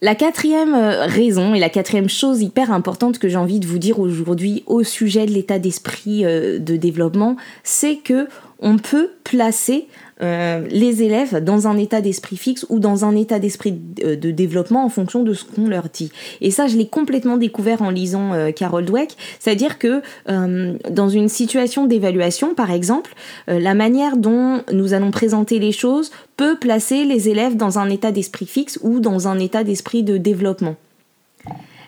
La 0.00 0.16
quatrième 0.16 0.74
raison 0.74 1.54
et 1.54 1.60
la 1.60 1.68
quatrième 1.68 2.08
chose 2.08 2.42
hyper 2.42 2.72
importante 2.72 3.20
que 3.20 3.28
j'ai 3.28 3.36
envie 3.36 3.60
de 3.60 3.68
vous 3.68 3.78
dire 3.78 4.00
aujourd'hui 4.00 4.64
au 4.66 4.82
sujet 4.82 5.26
de 5.26 5.30
l'état 5.30 5.60
d'esprit 5.60 6.24
de 6.24 6.76
développement, 6.76 7.36
c'est 7.62 7.98
que 7.98 8.26
on 8.58 8.78
peut 8.78 9.10
placer 9.22 9.86
euh, 10.20 10.66
les 10.70 11.02
élèves 11.02 11.42
dans 11.42 11.66
un 11.66 11.76
état 11.76 12.00
d'esprit 12.00 12.36
fixe 12.36 12.66
ou 12.68 12.78
dans 12.78 13.04
un 13.04 13.16
état 13.16 13.38
d'esprit 13.38 13.72
de, 13.72 14.30
développement 14.30 14.84
en 14.84 14.88
fonction 14.88 15.22
de 15.22 15.32
ce 15.32 15.44
qu'on 15.44 15.68
leur 15.68 15.88
dit. 15.92 16.12
Et 16.40 16.50
ça, 16.50 16.66
je 16.66 16.76
l'ai 16.76 16.86
complètement 16.86 17.36
découvert 17.36 17.82
en 17.82 17.90
lisant 17.90 18.32
euh, 18.32 18.50
Carol 18.52 18.84
Dweck, 18.84 19.16
c'est-à-dire 19.40 19.78
que 19.78 20.02
euh, 20.28 20.74
dans 20.90 21.08
une 21.08 21.28
situation 21.28 21.86
d'évaluation, 21.86 22.54
par 22.54 22.70
exemple, 22.70 23.14
la 23.48 23.74
manière 23.74 24.16
dont 24.16 24.62
nous 24.72 24.94
allons 24.94 25.10
présenter 25.10 25.58
les 25.58 25.72
choses 25.72 26.10
peut 26.36 26.56
placer 26.58 27.04
les 27.04 27.28
élèves 27.28 27.56
dans 27.56 27.78
un 27.78 27.88
état 27.90 28.12
d'esprit 28.12 28.46
fixe 28.46 28.78
ou 28.82 29.00
dans 29.00 29.28
un 29.28 29.38
état 29.38 29.64
d'esprit 29.64 30.02
de 30.02 30.16
développement. 30.16 30.76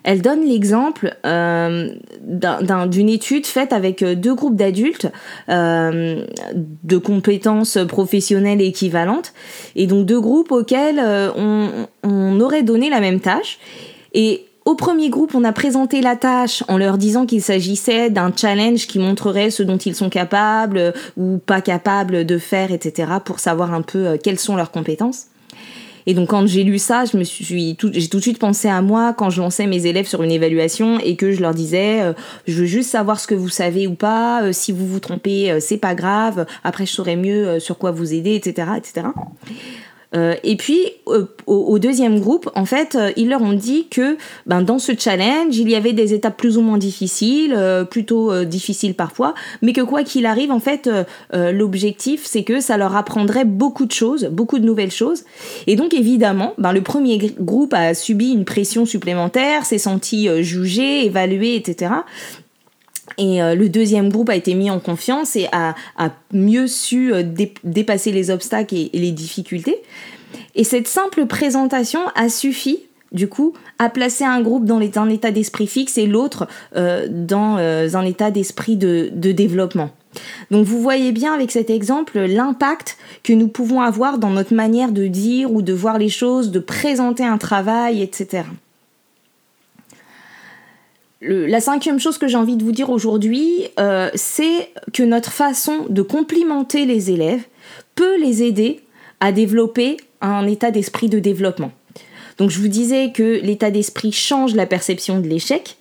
Elle 0.04 0.20
donne 0.20 0.44
l'exemple 0.44 1.16
euh, 1.24 1.88
d'une 2.20 3.08
étude 3.08 3.46
faite 3.46 3.72
avec 3.72 4.02
euh, 4.02 4.14
deux 4.14 4.34
groupes 4.34 4.54
d'adultes 4.54 5.10
euh, 5.48 6.26
de 6.54 6.98
compétences 6.98 7.78
professionnelles 7.88 8.60
équivalentes, 8.60 9.32
et 9.74 9.86
donc 9.86 10.04
deux 10.04 10.20
groupes 10.20 10.52
auxquels 10.52 11.00
on, 11.00 11.86
on, 12.02 12.40
aurait 12.40 12.62
donné 12.62 12.90
la 12.90 13.00
même 13.00 13.20
tâche. 13.20 13.58
Et 14.12 14.44
au 14.66 14.74
premier 14.74 15.08
groupe, 15.08 15.34
on 15.34 15.42
a 15.42 15.52
présenté 15.52 16.02
la 16.02 16.16
tâche 16.16 16.62
en 16.68 16.76
leur 16.76 16.98
disant 16.98 17.24
qu'il 17.24 17.42
s'agissait 17.42 18.10
d'un 18.10 18.32
challenge 18.34 18.86
qui 18.86 18.98
montrerait 18.98 19.50
ce 19.50 19.62
dont 19.62 19.78
ils 19.78 19.94
sont 19.94 20.10
capables 20.10 20.92
ou 21.16 21.38
pas 21.38 21.62
capables 21.62 22.26
de 22.26 22.38
faire, 22.38 22.72
etc., 22.72 23.12
pour 23.24 23.40
savoir 23.40 23.72
un 23.72 23.82
peu 23.82 24.18
quelles 24.22 24.38
sont 24.38 24.56
leurs 24.56 24.70
compétences. 24.70 25.26
Et 26.06 26.14
donc 26.14 26.28
quand 26.30 26.46
j'ai 26.46 26.64
lu 26.64 26.78
ça, 26.78 27.04
je 27.04 27.16
me 27.16 27.24
suis 27.24 27.76
tout, 27.76 27.90
j'ai 27.92 28.08
tout 28.08 28.18
de 28.18 28.22
suite 28.22 28.38
pensé 28.38 28.68
à 28.68 28.82
moi 28.82 29.12
quand 29.12 29.30
je 29.30 29.40
lançais 29.40 29.66
mes 29.66 29.86
élèves 29.86 30.06
sur 30.06 30.22
une 30.22 30.30
évaluation 30.30 30.98
et 31.00 31.16
que 31.16 31.32
je 31.32 31.40
leur 31.40 31.54
disais, 31.54 32.02
euh, 32.02 32.12
je 32.46 32.54
veux 32.54 32.66
juste 32.66 32.90
savoir 32.90 33.18
ce 33.20 33.26
que 33.26 33.34
vous 33.34 33.48
savez 33.48 33.86
ou 33.86 33.94
pas. 33.94 34.42
Euh, 34.42 34.52
si 34.52 34.72
vous 34.72 34.86
vous 34.86 35.00
trompez, 35.00 35.50
euh, 35.50 35.58
c'est 35.60 35.78
pas 35.78 35.94
grave. 35.94 36.46
Après, 36.62 36.86
je 36.86 36.92
saurai 36.92 37.16
mieux 37.16 37.58
sur 37.60 37.78
quoi 37.78 37.90
vous 37.90 38.12
aider, 38.12 38.34
etc., 38.34 38.68
etc. 38.76 39.06
Euh, 40.14 40.34
et 40.44 40.56
puis, 40.56 40.80
euh, 41.08 41.26
au, 41.46 41.78
deuxième 41.78 42.20
groupe, 42.20 42.50
en 42.54 42.64
fait, 42.64 42.94
euh, 42.94 43.10
ils 43.16 43.28
leur 43.28 43.42
ont 43.42 43.52
dit 43.52 43.88
que 43.88 44.16
ben, 44.46 44.62
dans 44.62 44.78
ce 44.78 44.92
challenge, 44.96 45.56
il 45.56 45.68
y 45.68 45.74
avait 45.74 45.92
des 45.92 46.14
étapes 46.14 46.36
plus 46.36 46.56
ou 46.56 46.62
moins 46.62 46.78
difficiles, 46.78 47.56
plutôt 47.90 48.44
difficiles 48.44 48.94
parfois, 48.94 49.34
mais 49.62 49.72
que 49.72 49.80
quoi 49.80 50.02
qu'il 50.04 50.26
arrive, 50.26 50.50
en 50.50 50.60
fait, 50.60 50.88
l'objectif, 51.32 52.24
c'est 52.24 52.44
que 52.44 52.60
ça 52.60 52.76
leur 52.76 52.96
apprendrait 52.96 53.44
beaucoup 53.44 53.86
de 53.86 53.92
choses, 53.92 54.26
beaucoup 54.30 54.58
de 54.58 54.64
nouvelles 54.64 54.90
choses. 54.90 55.24
Et 55.66 55.76
donc, 55.76 55.94
évidemment, 55.94 56.54
ben, 56.58 56.72
le 56.72 56.82
premier 56.82 57.18
groupe 57.38 57.74
a 57.74 57.94
subi 57.94 58.32
une 58.32 58.44
pression 58.44 58.86
supplémentaire, 58.86 59.64
s'est 59.64 59.78
senti 59.78 60.28
jugé, 60.42 61.06
évalué, 61.06 61.56
etc. 61.56 61.90
Et 63.18 63.42
euh, 63.42 63.54
le 63.54 63.68
deuxième 63.68 64.10
groupe 64.10 64.28
a 64.28 64.36
été 64.36 64.54
mis 64.54 64.70
en 64.70 64.80
confiance 64.80 65.36
et 65.36 65.48
a, 65.52 65.74
mieux 66.32 66.66
su 66.66 67.12
euh, 67.12 67.22
dépasser 67.62 68.12
les 68.12 68.30
obstacles 68.30 68.74
et, 68.74 68.90
les 68.92 69.12
difficultés. 69.12 69.78
Et 70.54 70.64
cette 70.64 70.88
simple 70.88 71.26
présentation 71.26 72.00
a 72.16 72.28
suffi, 72.28 72.80
du 73.12 73.28
coup, 73.28 73.52
à 73.78 73.88
placer 73.88 74.24
un 74.24 74.40
groupe 74.40 74.64
dans 74.64 74.80
un 74.80 75.08
état 75.08 75.30
d'esprit 75.30 75.66
fixe 75.66 75.98
et 75.98 76.06
l'autre 76.06 76.48
euh, 76.76 77.06
dans 77.08 77.56
un 77.58 78.04
état 78.04 78.30
d'esprit 78.30 78.76
de, 78.76 79.10
de 79.12 79.32
développement. 79.32 79.90
Donc 80.52 80.64
vous 80.64 80.80
voyez 80.80 81.10
bien 81.10 81.34
avec 81.34 81.50
cet 81.50 81.70
exemple 81.70 82.20
l'impact 82.20 82.96
que 83.24 83.32
nous 83.32 83.48
pouvons 83.48 83.80
avoir 83.80 84.18
dans 84.18 84.30
notre 84.30 84.54
manière 84.54 84.92
de 84.92 85.08
dire 85.08 85.52
ou 85.52 85.60
de 85.60 85.72
voir 85.72 85.98
les 85.98 86.08
choses, 86.08 86.52
de 86.52 86.60
présenter 86.60 87.24
un 87.24 87.38
travail, 87.38 88.00
etc 88.00 88.44
la 91.26 91.60
cinquième 91.60 91.98
chose 91.98 92.18
que 92.18 92.28
j'ai 92.28 92.36
envie 92.36 92.56
de 92.56 92.64
vous 92.64 92.72
dire 92.72 92.90
aujourd'hui, 92.90 93.68
euh, 93.80 94.10
c'est 94.14 94.70
que 94.92 95.02
notre 95.02 95.32
façon 95.32 95.86
de 95.88 96.02
complimenter 96.02 96.84
les 96.84 97.10
élèves 97.10 97.42
peut 97.94 98.18
les 98.20 98.42
aider 98.42 98.80
à 99.20 99.32
développer 99.32 99.96
un 100.20 100.46
état 100.46 100.70
d'esprit 100.70 101.08
de 101.08 101.18
développement. 101.18 101.72
Donc 102.38 102.50
je 102.50 102.60
vous 102.60 102.68
disais 102.68 103.12
que 103.12 103.40
l'état 103.42 103.70
d'esprit 103.70 104.12
change 104.12 104.54
la 104.54 104.66
perception 104.66 105.20
de 105.20 105.28
l'échec, 105.28 105.76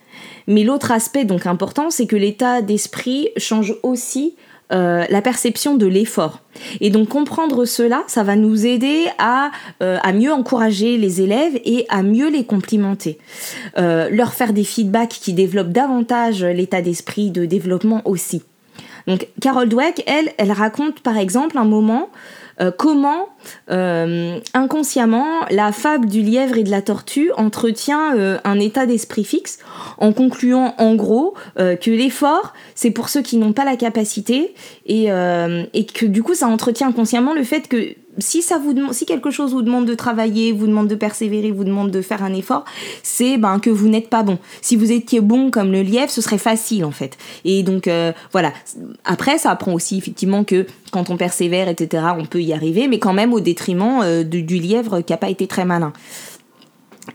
mais 0.47 0.63
l'autre 0.63 0.91
aspect 0.91 1.25
donc 1.25 1.45
important, 1.45 1.89
c'est 1.89 2.07
que 2.07 2.15
l'état 2.15 2.61
d'esprit 2.61 3.29
change 3.37 3.75
aussi 3.83 4.35
euh, 4.71 5.05
la 5.09 5.21
perception 5.21 5.75
de 5.75 5.85
l'effort. 5.85 6.39
Et 6.79 6.89
donc 6.89 7.09
comprendre 7.09 7.65
cela, 7.65 8.03
ça 8.07 8.23
va 8.23 8.35
nous 8.35 8.65
aider 8.65 9.05
à, 9.19 9.51
euh, 9.81 9.97
à 10.01 10.13
mieux 10.13 10.31
encourager 10.31 10.97
les 10.97 11.21
élèves 11.21 11.59
et 11.65 11.85
à 11.89 12.01
mieux 12.01 12.29
les 12.29 12.45
complimenter. 12.45 13.17
Euh, 13.77 14.09
leur 14.09 14.33
faire 14.33 14.53
des 14.53 14.63
feedbacks 14.63 15.09
qui 15.21 15.33
développent 15.33 15.71
davantage 15.71 16.43
l'état 16.43 16.81
d'esprit 16.81 17.29
de 17.29 17.45
développement 17.45 18.01
aussi. 18.05 18.41
Donc 19.05 19.27
Carol 19.41 19.67
Dweck, 19.67 20.01
elle, 20.07 20.31
elle 20.37 20.51
raconte 20.51 21.01
par 21.01 21.17
exemple 21.17 21.57
un 21.57 21.65
moment 21.65 22.09
euh, 22.61 22.71
comment 22.71 23.29
euh, 23.71 24.39
inconsciemment 24.53 25.41
la 25.49 25.71
fable 25.71 26.07
du 26.07 26.21
lièvre 26.21 26.57
et 26.57 26.63
de 26.63 26.69
la 26.69 26.81
tortue 26.81 27.31
entretient 27.35 28.15
euh, 28.15 28.37
un 28.43 28.59
état 28.59 28.85
d'esprit 28.85 29.23
fixe 29.23 29.59
en 29.97 30.13
concluant 30.13 30.75
en 30.77 30.95
gros 30.95 31.33
que 31.55 31.91
l'effort 31.91 32.53
c'est 32.75 32.91
pour 32.91 33.09
ceux 33.09 33.21
qui 33.21 33.37
n'ont 33.37 33.53
pas 33.53 33.65
la 33.65 33.75
capacité 33.75 34.53
et, 34.85 35.05
et 35.05 35.85
que 35.85 36.05
du 36.05 36.23
coup 36.23 36.33
ça 36.33 36.47
entretient 36.47 36.89
inconsciemment 36.89 37.33
le 37.33 37.43
fait 37.43 37.67
que 37.67 37.95
si 38.17 38.41
ça 38.41 38.59
vous 38.59 38.93
si 38.93 39.05
quelque 39.05 39.31
chose 39.31 39.51
vous 39.51 39.61
demande 39.61 39.85
de 39.85 39.95
travailler, 39.95 40.51
vous 40.51 40.67
demande 40.67 40.87
de 40.87 40.95
persévérer, 40.95 41.51
vous 41.51 41.63
demande 41.63 41.91
de 41.91 42.01
faire 42.01 42.23
un 42.23 42.33
effort, 42.33 42.65
c'est 43.01 43.37
ben 43.37 43.59
que 43.59 43.69
vous 43.69 43.87
n'êtes 43.87 44.09
pas 44.09 44.23
bon. 44.23 44.37
Si 44.61 44.75
vous 44.75 44.91
étiez 44.91 45.21
bon 45.21 45.51
comme 45.51 45.71
le 45.71 45.81
lièvre, 45.81 46.11
ce 46.11 46.21
serait 46.21 46.37
facile 46.37 46.85
en 46.85 46.91
fait. 46.91 47.17
Et 47.45 47.63
donc 47.63 47.87
euh, 47.87 48.11
voilà. 48.31 48.53
Après, 49.05 49.37
ça 49.37 49.51
apprend 49.51 49.73
aussi 49.73 49.97
effectivement 49.97 50.43
que 50.43 50.65
quand 50.91 51.09
on 51.09 51.17
persévère, 51.17 51.67
etc., 51.67 52.03
on 52.17 52.25
peut 52.25 52.41
y 52.41 52.53
arriver, 52.53 52.87
mais 52.87 52.99
quand 52.99 53.13
même 53.13 53.33
au 53.33 53.39
détriment 53.39 54.01
euh, 54.03 54.23
du, 54.23 54.59
lièvre 54.59 55.01
qui 55.01 55.13
a 55.13 55.17
pas 55.17 55.29
été 55.29 55.47
très 55.47 55.65
malin. 55.65 55.93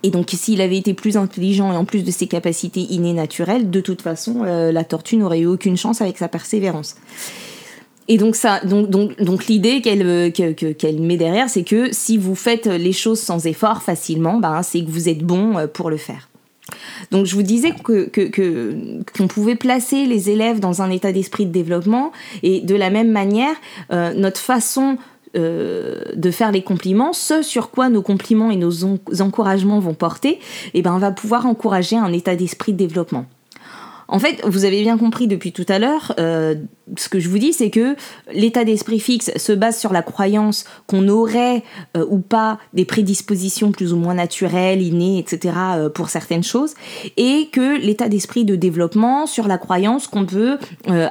Et 0.03 0.11
donc, 0.11 0.31
s'il 0.31 0.61
avait 0.61 0.77
été 0.77 0.93
plus 0.93 1.17
intelligent 1.17 1.73
et 1.73 1.77
en 1.77 1.85
plus 1.85 2.05
de 2.05 2.11
ses 2.11 2.27
capacités 2.27 2.81
innées 2.81 3.15
naturelles, 3.15 3.71
de 3.71 3.81
toute 3.81 4.03
façon, 4.03 4.43
euh, 4.45 4.71
la 4.71 4.85
tortue 4.85 5.17
n'aurait 5.17 5.41
eu 5.41 5.47
aucune 5.47 5.79
chance 5.79 6.03
avec 6.03 6.19
sa 6.19 6.29
persévérance. 6.29 6.97
Et 8.09 8.17
donc 8.17 8.37
ça, 8.37 8.61
donc 8.65 8.89
donc 8.89 9.21
donc 9.23 9.47
l'idée 9.47 9.83
qu'elle 9.83 10.03
euh, 10.03 10.31
qu'elle 10.31 11.01
met 11.01 11.19
derrière, 11.19 11.51
c'est 11.51 11.63
que 11.63 11.93
si 11.93 12.17
vous 12.17 12.35
faites 12.35 12.67
les 12.67 12.93
choses 12.93 13.21
sans 13.21 13.47
effort 13.47 13.83
facilement, 13.83 14.39
ben 14.39 14.63
c'est 14.63 14.83
que 14.83 14.91
vous 14.91 15.11
êtes 15.11 15.23
bon 15.23 15.59
euh, 15.59 15.67
pour 15.67 15.91
le 15.91 15.99
faire. 15.99 16.31
Donc 17.11 17.27
je 17.27 17.35
vous 17.35 17.43
disais 17.43 17.73
que 17.73 18.11
qu'on 19.17 19.29
pouvait 19.29 19.57
placer 19.57 20.07
les 20.07 20.31
élèves 20.31 20.59
dans 20.59 20.81
un 20.81 20.91
état 20.91 21.13
d'esprit 21.13 21.47
de 21.47 21.53
développement 21.53 22.13
et 22.43 22.61
de 22.61 22.75
la 22.75 22.91
même 22.91 23.11
manière, 23.11 23.55
euh, 23.93 24.13
notre 24.15 24.41
façon 24.41 24.97
de 25.35 26.31
faire 26.33 26.51
les 26.51 26.63
compliments, 26.63 27.13
ce 27.13 27.43
sur 27.43 27.71
quoi 27.71 27.91
nos 27.91 28.03
compliments 28.03 28.51
et 28.51 28.57
nos 28.57 28.85
encouragements 29.21 29.79
vont 29.79 29.95
porter, 29.95 30.31
et 30.31 30.41
eh 30.75 30.83
ben 30.83 30.93
on 30.93 30.99
va 30.99 31.13
pouvoir 31.13 31.47
encourager 31.47 31.97
un 31.97 32.13
état 32.13 32.35
d'esprit 32.35 32.73
de 32.73 32.79
développement. 32.79 33.27
En 34.11 34.19
fait, 34.19 34.41
vous 34.47 34.65
avez 34.65 34.81
bien 34.81 34.97
compris 34.97 35.27
depuis 35.27 35.53
tout 35.53 35.67
à 35.69 35.79
l'heure, 35.79 36.15
euh, 36.19 36.55
ce 36.97 37.11
que 37.11 37.21
je 37.21 37.29
vous 37.29 37.37
dis, 37.37 37.53
c'est 37.53 37.69
que 37.69 37.95
l'état 38.33 38.65
d'esprit 38.65 39.01
fixe 39.01 39.31
se 39.37 39.53
base 39.53 39.79
sur 39.79 39.93
la 39.93 40.01
croyance 40.01 40.65
qu'on 40.87 41.09
aurait 41.09 41.63
euh, 41.95 42.07
ou 42.09 42.19
pas 42.19 42.59
des 42.73 42.87
prédispositions 42.87 43.71
plus 43.71 43.93
ou 43.93 43.99
moins 43.99 44.15
naturelles, 44.15 44.81
innées, 44.81 45.19
etc. 45.19 45.55
Euh, 45.77 45.89
pour 45.91 46.09
certaines 46.09 46.43
choses, 46.43 46.73
et 47.19 47.49
que 47.53 47.79
l'état 47.79 48.09
d'esprit 48.09 48.47
de 48.47 48.57
développement 48.57 49.27
sur 49.27 49.47
la 49.47 49.59
croyance 49.59 50.07
qu'on 50.07 50.25
peut 50.25 50.59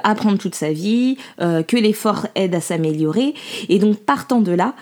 apprendre 0.02 0.38
toute 0.38 0.56
sa 0.56 0.72
vie, 0.72 1.16
que 1.38 1.76
l'effort 1.76 2.26
aide 2.34 2.54
à 2.54 2.60
s'améliorer. 2.60 3.34
Et 3.68 3.78
donc, 3.78 3.98
partant 3.98 4.40
de 4.40 4.52
là, 4.52 4.74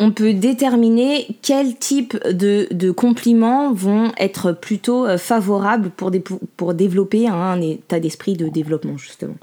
on 0.00 0.12
peut 0.12 0.32
déterminer 0.32 1.26
quel 1.42 1.76
type 1.76 2.16
de, 2.28 2.90
compliments 2.90 3.72
vont 3.72 4.12
être 4.18 4.52
plutôt 4.52 5.06
euh, 5.06 5.18
favorables 5.18 5.90
pour, 5.90 6.74
développer 6.74 7.28
un 7.28 7.60
état 7.60 8.00
d'esprit 8.00 8.34
de 8.34 8.48
développement, 8.48 8.96
justement. 8.96 9.34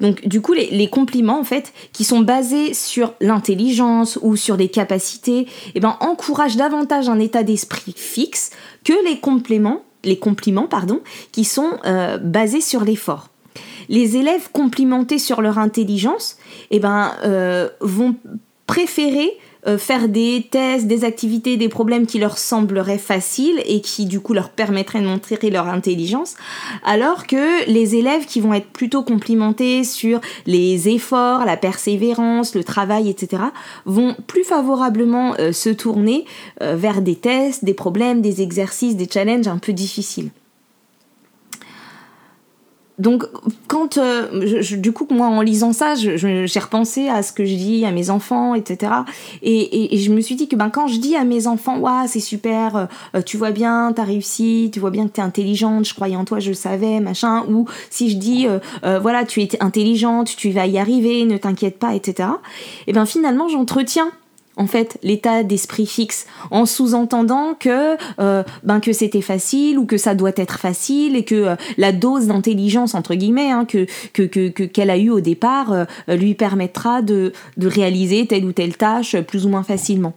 Donc 0.00 0.26
du 0.26 0.40
coup, 0.40 0.52
les, 0.52 0.88
compliments, 0.88 1.38
en 1.38 1.44
fait, 1.44 1.72
qui 1.92 2.04
sont 2.04 2.20
basés 2.20 2.74
sur 2.74 3.14
l'intelligence 3.20 4.18
ou 4.22 4.36
sur 4.36 4.56
des 4.56 4.68
capacités, 4.68 5.46
eh 5.74 5.80
ben, 5.80 5.96
encouragent 6.00 6.56
davantage 6.56 7.08
un 7.08 7.20
état 7.20 7.42
d'esprit 7.42 7.94
fixe 7.96 8.50
que 8.84 8.92
les 9.08 9.18
compléments, 9.18 9.82
les 10.04 10.18
compliments, 10.18 10.66
pardon, 10.66 11.00
qui 11.30 11.44
sont 11.44 11.78
euh, 11.84 12.18
basés 12.18 12.60
sur 12.60 12.84
l'effort. 12.84 13.28
Les 13.88 14.16
élèves 14.16 14.50
complimentés 14.52 15.18
sur 15.18 15.40
leur 15.40 15.58
intelligence, 15.58 16.36
eh 16.70 16.80
ben, 16.80 17.12
euh, 17.24 17.68
vont 17.80 18.16
préférer 18.66 19.38
euh, 19.66 19.78
faire 19.78 20.08
des 20.08 20.46
tests, 20.50 20.86
des 20.86 21.04
activités, 21.04 21.56
des 21.56 21.68
problèmes 21.68 22.06
qui 22.06 22.18
leur 22.18 22.38
sembleraient 22.38 22.98
faciles 22.98 23.62
et 23.66 23.80
qui 23.80 24.06
du 24.06 24.20
coup 24.20 24.34
leur 24.34 24.50
permettraient 24.50 25.00
de 25.00 25.06
montrer 25.06 25.38
leur 25.50 25.68
intelligence, 25.68 26.34
alors 26.84 27.26
que 27.26 27.68
les 27.70 27.94
élèves 27.96 28.26
qui 28.26 28.40
vont 28.40 28.54
être 28.54 28.66
plutôt 28.66 29.02
complimentés 29.02 29.84
sur 29.84 30.20
les 30.46 30.88
efforts, 30.88 31.44
la 31.44 31.56
persévérance, 31.56 32.54
le 32.54 32.64
travail, 32.64 33.08
etc., 33.08 33.42
vont 33.84 34.16
plus 34.26 34.44
favorablement 34.44 35.34
euh, 35.38 35.52
se 35.52 35.70
tourner 35.70 36.24
euh, 36.60 36.74
vers 36.76 37.02
des 37.02 37.16
tests, 37.16 37.64
des 37.64 37.74
problèmes, 37.74 38.20
des 38.20 38.42
exercices, 38.42 38.96
des 38.96 39.08
challenges 39.08 39.48
un 39.48 39.58
peu 39.58 39.72
difficiles. 39.72 40.30
Donc, 43.02 43.24
quand, 43.66 43.98
euh, 43.98 44.62
du 44.76 44.92
coup, 44.92 45.08
moi, 45.10 45.26
en 45.26 45.40
lisant 45.40 45.72
ça, 45.72 45.96
j'ai 45.96 46.60
repensé 46.60 47.08
à 47.08 47.24
ce 47.24 47.32
que 47.32 47.44
je 47.44 47.56
dis 47.56 47.84
à 47.84 47.90
mes 47.90 48.10
enfants, 48.10 48.54
etc. 48.54 48.92
Et, 49.42 49.98
je 49.98 50.12
me 50.12 50.20
suis 50.20 50.36
dit 50.36 50.46
que 50.46 50.54
ben, 50.54 50.70
quand 50.70 50.86
je 50.86 50.98
dis 50.98 51.16
à 51.16 51.24
mes 51.24 51.48
enfants, 51.48 51.78
waouh, 51.78 52.06
c'est 52.06 52.20
super, 52.20 52.88
euh, 53.16 53.22
tu 53.22 53.36
vois 53.36 53.50
bien, 53.50 53.92
t'as 53.92 54.04
réussi, 54.04 54.70
tu 54.72 54.78
vois 54.78 54.90
bien 54.90 55.08
que 55.08 55.14
t'es 55.14 55.20
intelligente, 55.20 55.84
je 55.84 55.94
croyais 55.94 56.14
en 56.14 56.24
toi, 56.24 56.38
je 56.38 56.50
le 56.50 56.54
savais, 56.54 57.00
machin. 57.00 57.44
Ou 57.50 57.66
si 57.90 58.08
je 58.08 58.16
dis, 58.16 58.46
euh, 58.46 59.00
voilà, 59.00 59.24
tu 59.24 59.42
es 59.42 59.48
intelligente, 59.60 60.36
tu 60.36 60.50
vas 60.50 60.68
y 60.68 60.78
arriver, 60.78 61.24
ne 61.24 61.38
t'inquiète 61.38 61.80
pas, 61.80 61.96
etc. 61.96 62.28
Et 62.86 62.92
ben 62.92 63.04
finalement, 63.04 63.48
j'entretiens 63.48 64.12
en 64.56 64.66
fait 64.66 64.98
l'état 65.02 65.42
d'esprit 65.42 65.86
fixe 65.86 66.26
en 66.50 66.66
sous-entendant 66.66 67.54
que 67.58 67.96
euh, 68.20 68.42
ben 68.62 68.80
que 68.80 68.92
c'était 68.92 69.22
facile 69.22 69.78
ou 69.78 69.86
que 69.86 69.96
ça 69.96 70.14
doit 70.14 70.32
être 70.36 70.58
facile 70.58 71.16
et 71.16 71.24
que 71.24 71.34
euh, 71.34 71.56
la 71.78 71.92
dose 71.92 72.26
d'intelligence 72.26 72.94
entre 72.94 73.14
guillemets 73.14 73.50
hein, 73.50 73.64
que 73.64 73.86
que 74.12 74.48
qu'elle 74.48 74.90
a 74.90 74.96
eu 74.96 75.10
au 75.10 75.20
départ 75.20 75.72
euh, 75.72 75.84
lui 76.08 76.34
permettra 76.34 77.02
de 77.02 77.32
de 77.56 77.66
réaliser 77.66 78.26
telle 78.26 78.44
ou 78.44 78.52
telle 78.52 78.76
tâche 78.76 79.16
plus 79.20 79.46
ou 79.46 79.48
moins 79.48 79.62
facilement. 79.62 80.14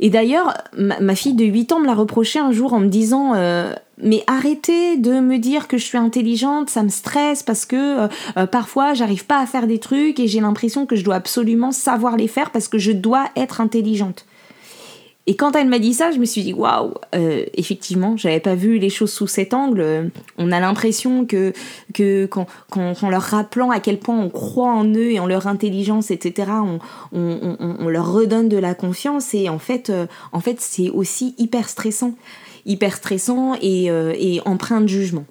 Et 0.00 0.10
d'ailleurs, 0.10 0.54
ma, 0.76 1.14
fille 1.14 1.34
de 1.34 1.44
8 1.44 1.72
ans 1.72 1.80
me 1.80 1.86
l'a 1.86 1.94
reproché 1.94 2.38
un 2.38 2.52
jour 2.52 2.72
en 2.72 2.80
me 2.80 2.88
disant 2.88 3.34
euh, 3.34 3.72
mais 4.02 4.22
arrêtez 4.26 4.96
de 4.96 5.20
me 5.20 5.38
dire 5.38 5.66
que 5.66 5.76
je 5.76 5.84
suis 5.84 5.98
intelligente, 5.98 6.70
ça 6.70 6.82
me 6.82 6.88
stresse 6.88 7.42
parce 7.42 7.66
que 7.66 8.04
euh, 8.04 8.08
euh, 8.36 8.46
parfois 8.46 8.94
j'arrive 8.94 9.26
pas 9.26 9.40
à 9.40 9.46
faire 9.46 9.66
des 9.66 9.78
trucs 9.78 10.20
et 10.20 10.28
j'ai 10.28 10.40
l'impression 10.40 10.86
que 10.86 10.96
je 10.96 11.04
dois 11.04 11.16
absolument 11.16 11.72
savoir 11.72 12.16
les 12.16 12.28
faire 12.28 12.50
parce 12.50 12.68
que 12.68 12.78
je 12.78 12.92
dois 12.92 13.26
être 13.36 13.60
intelligente. 13.60 14.24
Et 15.28 15.36
quand 15.36 15.54
elle 15.54 15.68
m'a 15.68 15.78
dit 15.78 15.92
ça, 15.92 16.10
je 16.10 16.18
me 16.18 16.24
suis 16.24 16.42
dit 16.42 16.54
waouh, 16.54 16.94
euh, 17.14 17.44
effectivement, 17.52 18.16
j'avais 18.16 18.40
pas 18.40 18.54
vu 18.54 18.78
les 18.78 18.88
choses 18.88 19.12
sous 19.12 19.26
cet 19.26 19.52
angle. 19.52 20.10
On 20.38 20.50
a 20.50 20.58
l'impression 20.58 21.26
que, 21.26 21.52
que 21.92 22.24
qu'en, 22.24 22.46
leur 23.10 23.20
rappelant 23.20 23.70
à 23.70 23.78
quel 23.78 23.98
point 23.98 24.18
on 24.18 24.30
croit 24.30 24.72
en 24.72 24.86
eux 24.86 25.10
et 25.10 25.20
en 25.20 25.26
leur 25.26 25.46
intelligence, 25.46 26.10
etc., 26.10 26.50
on, 26.62 26.78
on, 27.12 27.88
leur 27.88 28.10
redonne 28.10 28.48
de 28.48 28.56
la 28.56 28.74
confiance. 28.74 29.34
Et 29.34 29.50
en 29.50 29.58
fait, 29.58 29.90
euh, 29.90 30.06
c'est 30.56 30.88
aussi 30.88 31.34
hyper 31.36 31.68
stressant. 31.68 32.14
Hyper 32.64 32.96
stressant 32.96 33.54
et, 33.60 33.90
euh, 33.90 34.14
et 34.16 34.40
empreint 34.46 34.80
de 34.80 34.88
jugement. 34.88 35.26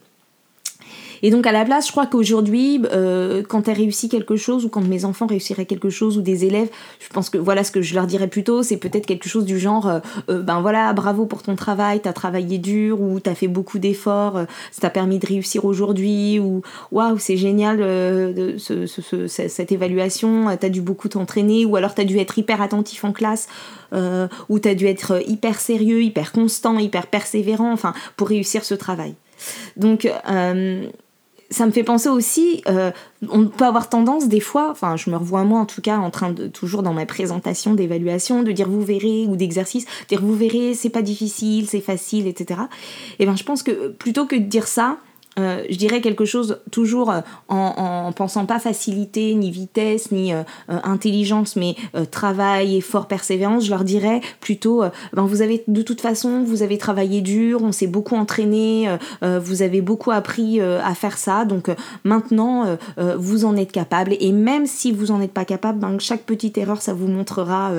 Et 1.23 1.31
donc 1.31 1.47
à 1.47 1.51
la 1.51 1.65
place, 1.65 1.87
je 1.87 1.91
crois 1.91 2.05
qu'aujourd'hui, 2.05 2.81
euh, 2.91 3.43
quand 3.47 3.67
elle 3.67 3.77
réussit 3.77 4.09
quelque 4.09 4.35
chose 4.35 4.65
ou 4.65 4.69
quand 4.69 4.81
mes 4.81 5.05
enfants 5.05 5.27
réussiraient 5.27 5.65
quelque 5.65 5.89
chose 5.89 6.17
ou 6.17 6.21
des 6.21 6.45
élèves, 6.45 6.69
je 6.99 7.07
pense 7.09 7.29
que 7.29 7.37
voilà 7.37 7.63
ce 7.63 7.71
que 7.71 7.81
je 7.81 7.95
leur 7.95 8.07
dirais 8.07 8.27
plutôt, 8.27 8.63
c'est 8.63 8.77
peut-être 8.77 9.05
quelque 9.05 9.29
chose 9.29 9.45
du 9.45 9.59
genre, 9.59 9.87
euh, 9.87 9.99
euh, 10.29 10.41
ben 10.41 10.61
voilà, 10.61 10.93
bravo 10.93 11.25
pour 11.25 11.43
ton 11.43 11.55
travail, 11.55 12.01
t'as 12.01 12.13
travaillé 12.13 12.57
dur 12.57 13.01
ou 13.01 13.19
t'as 13.19 13.35
fait 13.35 13.47
beaucoup 13.47 13.79
d'efforts, 13.79 14.41
ça 14.71 14.81
t'a 14.81 14.89
permis 14.89 15.19
de 15.19 15.25
réussir 15.25 15.65
aujourd'hui 15.65 16.39
ou 16.39 16.61
waouh 16.91 17.17
c'est 17.17 17.37
génial 17.37 17.77
cette 19.27 19.71
évaluation, 19.71 20.57
t'as 20.59 20.69
dû 20.69 20.81
beaucoup 20.81 21.09
t'entraîner 21.09 21.65
ou 21.65 21.75
alors 21.75 21.93
t'as 21.93 22.03
dû 22.03 22.17
être 22.17 22.37
hyper 22.37 22.61
attentif 22.61 23.03
en 23.03 23.11
classe 23.11 23.47
ou 23.93 24.59
t'as 24.59 24.75
dû 24.75 24.85
être 24.85 25.21
hyper 25.27 25.59
sérieux, 25.59 26.03
hyper 26.03 26.31
constant, 26.31 26.77
hyper 26.77 27.07
persévérant, 27.07 27.71
enfin 27.71 27.93
pour 28.15 28.29
réussir 28.29 28.63
ce 28.63 28.73
travail. 28.73 29.15
Donc 29.75 30.09
ça 31.49 31.65
me 31.65 31.71
fait 31.71 31.83
penser 31.83 32.09
aussi, 32.09 32.61
euh, 32.67 32.91
on 33.29 33.47
peut 33.47 33.65
avoir 33.65 33.89
tendance 33.89 34.27
des 34.27 34.39
fois, 34.39 34.69
enfin 34.69 34.97
je 34.97 35.09
me 35.09 35.15
revois 35.15 35.43
moi 35.43 35.59
en 35.59 35.65
tout 35.65 35.81
cas 35.81 35.97
en 35.97 36.09
train 36.09 36.31
de, 36.31 36.47
toujours 36.47 36.83
dans 36.83 36.93
ma 36.93 37.05
présentation 37.05 37.73
d'évaluation, 37.73 38.43
de 38.43 38.51
dire 38.51 38.69
vous 38.69 38.81
verrez, 38.81 39.25
ou 39.27 39.35
d'exercice, 39.35 39.85
dire 40.09 40.21
vous 40.21 40.35
verrez, 40.35 40.73
c'est 40.73 40.89
pas 40.89 41.01
difficile, 41.01 41.67
c'est 41.67 41.81
facile, 41.81 42.27
etc. 42.27 42.61
Et 43.19 43.25
ben 43.25 43.37
je 43.37 43.43
pense 43.43 43.63
que 43.63 43.89
plutôt 43.89 44.25
que 44.25 44.35
de 44.35 44.43
dire 44.43 44.67
ça, 44.67 44.97
euh, 45.37 45.63
je 45.69 45.77
dirais 45.77 46.01
quelque 46.01 46.25
chose 46.25 46.59
toujours 46.71 47.11
euh, 47.11 47.21
en, 47.47 48.11
pensant 48.11 48.45
pas 48.45 48.59
facilité, 48.59 49.35
ni 49.35 49.51
vitesse, 49.51 50.11
ni 50.11 50.33
euh, 50.33 50.43
intelligence, 50.67 51.55
mais 51.55 51.75
travail, 52.11 52.77
effort, 52.77 53.07
persévérance. 53.07 53.65
Je 53.65 53.69
leur 53.69 53.83
dirais 53.83 54.21
plutôt, 54.39 54.83
ben 55.13 55.23
vous 55.23 55.41
avez 55.41 55.63
de 55.67 55.81
toute 55.81 56.01
façon, 56.01 56.43
vous 56.43 56.63
avez 56.63 56.77
travaillé 56.77 57.21
dur, 57.21 57.61
on 57.61 57.71
s'est 57.71 57.87
beaucoup 57.87 58.15
entraîné, 58.15 58.89
vous 59.21 59.61
avez 59.61 59.81
beaucoup 59.81 60.11
appris 60.11 60.61
à 60.61 60.93
faire 60.95 61.17
ça, 61.17 61.45
donc 61.45 61.69
maintenant 62.03 62.77
vous 63.17 63.45
en 63.45 63.55
êtes 63.55 63.71
capable. 63.71 64.15
Et 64.19 64.31
même 64.31 64.65
si 64.65 64.91
vous 64.91 65.11
en 65.11 65.21
êtes 65.21 65.33
pas 65.33 65.45
capable, 65.45 65.79
ben, 65.79 65.99
chaque 65.99 66.23
petite 66.23 66.57
erreur, 66.57 66.81
ça 66.81 66.93
vous 66.93 67.07
montrera 67.07 67.71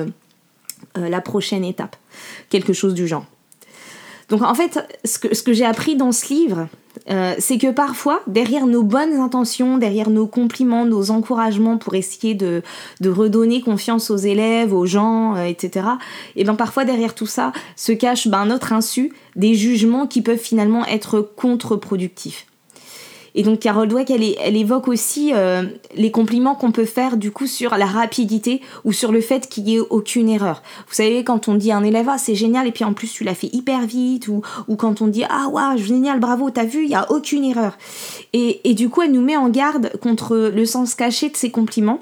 la 0.95 1.21
prochaine 1.21 1.63
étape, 1.63 1.95
quelque 2.49 2.73
chose 2.73 2.93
du 2.93 3.07
genre. 3.07 3.25
Donc 4.29 4.43
en 4.43 4.53
fait, 4.53 4.79
ce 5.05 5.17
que, 5.17 5.53
j'ai 5.53 5.65
appris 5.65 5.95
dans 5.95 6.11
ce 6.11 6.31
livre, 6.31 6.67
euh, 7.09 7.33
c'est 7.39 7.57
que 7.57 7.71
parfois, 7.71 8.21
derrière 8.27 8.67
nos 8.67 8.83
bonnes 8.83 9.19
intentions, 9.19 9.77
derrière 9.77 10.09
nos 10.09 10.27
compliments, 10.27 10.85
nos 10.85 11.09
encouragements 11.11 11.77
pour 11.77 11.95
essayer 11.95 12.35
de, 12.35 12.61
redonner 13.03 13.61
confiance 13.61 14.11
aux 14.11 14.17
élèves, 14.17 14.73
aux 14.73 14.85
gens, 14.85 15.35
euh, 15.35 15.45
etc., 15.45 15.87
et 16.35 16.43
bien 16.43 16.55
parfois 16.55 16.85
derrière 16.85 17.15
tout 17.15 17.25
ça 17.25 17.51
se 17.75 17.91
cache 17.91 18.27
ben, 18.27 18.45
notre 18.45 18.73
insu 18.73 19.13
des 19.35 19.55
jugements 19.55 20.05
qui 20.05 20.21
peuvent 20.21 20.37
finalement 20.37 20.85
être 20.85 21.21
contre-productifs. 21.35 22.48
Et 23.35 23.43
donc 23.43 23.59
Carol 23.59 23.87
Dweck, 23.87 24.09
elle, 24.11 24.57
évoque 24.57 24.87
aussi 24.87 25.31
euh, 25.33 25.63
les 25.95 26.11
compliments 26.11 26.55
qu'on 26.55 26.71
peut 26.71 26.85
faire 26.85 27.17
du 27.17 27.31
coup 27.31 27.47
sur 27.47 27.77
la 27.77 27.85
rapidité 27.85 28.61
ou 28.83 28.91
sur 28.91 29.11
le 29.11 29.21
fait 29.21 29.47
qu'il 29.47 29.63
n'y 29.63 29.75
ait 29.75 29.79
aucune 29.79 30.29
erreur. 30.29 30.61
Vous 30.87 30.95
savez, 30.95 31.23
quand 31.23 31.47
on 31.47 31.55
dit 31.55 31.71
à 31.71 31.77
un 31.77 31.83
élève, 31.83 32.07
ah 32.09 32.17
c'est 32.17 32.35
génial, 32.35 32.67
et 32.67 32.71
puis 32.71 32.83
en 32.83 32.93
plus 32.93 33.11
tu 33.11 33.23
l'as 33.23 33.35
fait 33.35 33.49
hyper 33.53 33.85
vite, 33.85 34.27
ou, 34.27 34.41
ou 34.67 34.75
quand 34.75 35.01
on 35.01 35.07
dit, 35.07 35.23
ah 35.29 35.47
waouh, 35.51 35.77
génial, 35.77 36.19
bravo, 36.19 36.49
t'as 36.49 36.65
vu, 36.65 36.83
il 36.83 36.89
n'y 36.89 36.95
a 36.95 37.11
aucune 37.11 37.43
erreur. 37.43 37.77
Et, 38.33 38.61
et 38.69 38.73
du 38.73 38.89
coup, 38.89 39.01
elle 39.01 39.11
nous 39.11 39.21
met 39.21 39.37
en 39.37 39.49
garde 39.49 39.91
contre 40.01 40.51
le 40.53 40.65
sens 40.65 40.95
caché 40.95 41.29
de 41.29 41.37
ces 41.37 41.51
compliments 41.51 42.01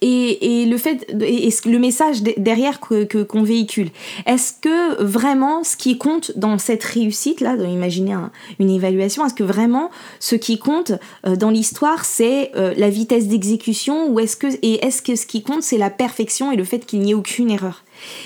et, 0.00 0.66
le 0.66 0.76
fait 0.78 1.06
et, 1.20 1.50
le 1.68 1.78
message 1.78 2.22
derrière 2.36 2.80
que 2.80 3.22
qu'on 3.22 3.42
véhicule. 3.42 3.90
Est-ce 4.26 4.52
que 4.60 5.02
vraiment 5.02 5.64
ce 5.64 5.76
qui 5.76 5.98
compte 5.98 6.32
dans 6.36 6.58
cette 6.58 6.84
réussite 6.84 7.40
là, 7.40 7.56
d'imaginer 7.56 8.16
une 8.58 8.70
évaluation, 8.70 9.24
est-ce 9.24 9.34
que 9.34 9.44
vraiment 9.44 9.90
ce 10.20 10.34
qui 10.34 10.58
compte 10.58 10.92
euh, 11.26 11.36
dans 11.36 11.50
l'histoire 11.50 12.04
c'est 12.04 12.52
euh, 12.56 12.74
la 12.76 12.90
vitesse 12.90 13.28
d'exécution 13.28 14.10
ou 14.10 14.20
est-ce 14.20 14.36
que 14.36 14.46
et 14.62 14.84
est-ce 14.84 15.02
que 15.02 15.16
ce 15.16 15.26
qui 15.26 15.42
compte 15.42 15.62
c'est 15.62 15.78
la 15.78 15.90
perfection 15.90 16.52
et 16.52 16.56
le 16.56 16.64
fait 16.64 16.84
qu'il 16.86 17.00
n'y 17.00 17.12
ait 17.12 17.14
aucune 17.14 17.50
erreur? 17.50 17.84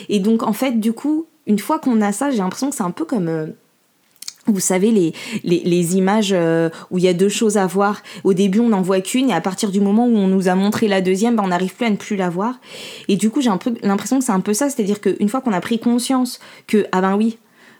Et 0.09 0.21
donc 0.21 0.43
en 0.43 0.53
fait 0.53 0.79
du 0.79 0.93
coup 0.93 1.27
une 1.47 1.59
fois 1.59 1.79
qu'on 1.79 2.01
a 2.01 2.13
ça, 2.13 2.31
j'ai 2.31 2.39
l'impression 2.39 2.71
que 2.71 2.77
c'est 2.77 2.83
un 2.83 2.91
peu 2.91 3.05
comme 3.05 3.29
euh, 3.29 3.47
vous 4.47 4.61
savez, 4.61 4.91
les, 4.91 5.13
les, 5.45 5.97
images 5.97 6.33
euh, 6.33 6.69
où 6.91 6.99
il 6.99 7.05
y 7.05 7.09
a 7.09 7.15
deux 7.15 7.29
choses 7.29 7.57
à 7.57 7.67
voir. 7.67 8.03
Au 8.25 8.35
début, 8.35 8.59
on 8.59 8.71
n'en 8.71 8.83
voit 8.83 9.01
qu'une, 9.01 9.31
et 9.31 9.33
à 9.33 9.41
partir 9.41 9.71
du 9.71 9.81
moment 9.81 10.07
où 10.07 10.17
on 10.17 10.27
nous 10.27 10.49
a 10.49 10.57
montré 10.57 10.89
la 10.89 11.01
deuxième, 11.01 11.37
ben, 11.37 11.45
on 11.45 11.49
n'arrive 11.49 11.75
plus 11.77 11.87
à 11.87 11.91
ne 11.91 11.97
plus 11.97 12.17
la 12.17 12.29
voir. 12.29 12.57
Et 13.07 13.17
du 13.17 13.31
coup, 13.31 13.41
j'ai 13.41 13.51
un 13.51 13.57
peu 13.57 13.75
l'impression 13.83 14.19
que 14.19 14.25
c'est 14.25 14.33
un 14.33 14.41
peu 14.41 14.53
ça, 14.53 14.69
c'est-à-dire 14.69 15.01
qu'une 15.01 15.29
fois 15.29 15.43
qu'on 15.43 15.53
a 15.53 15.61
pris 15.61 15.79
conscience 15.79 16.41
que, 16.67 16.87
ah 16.91 17.01
ben 17.01 17.17
oui, 17.17 17.39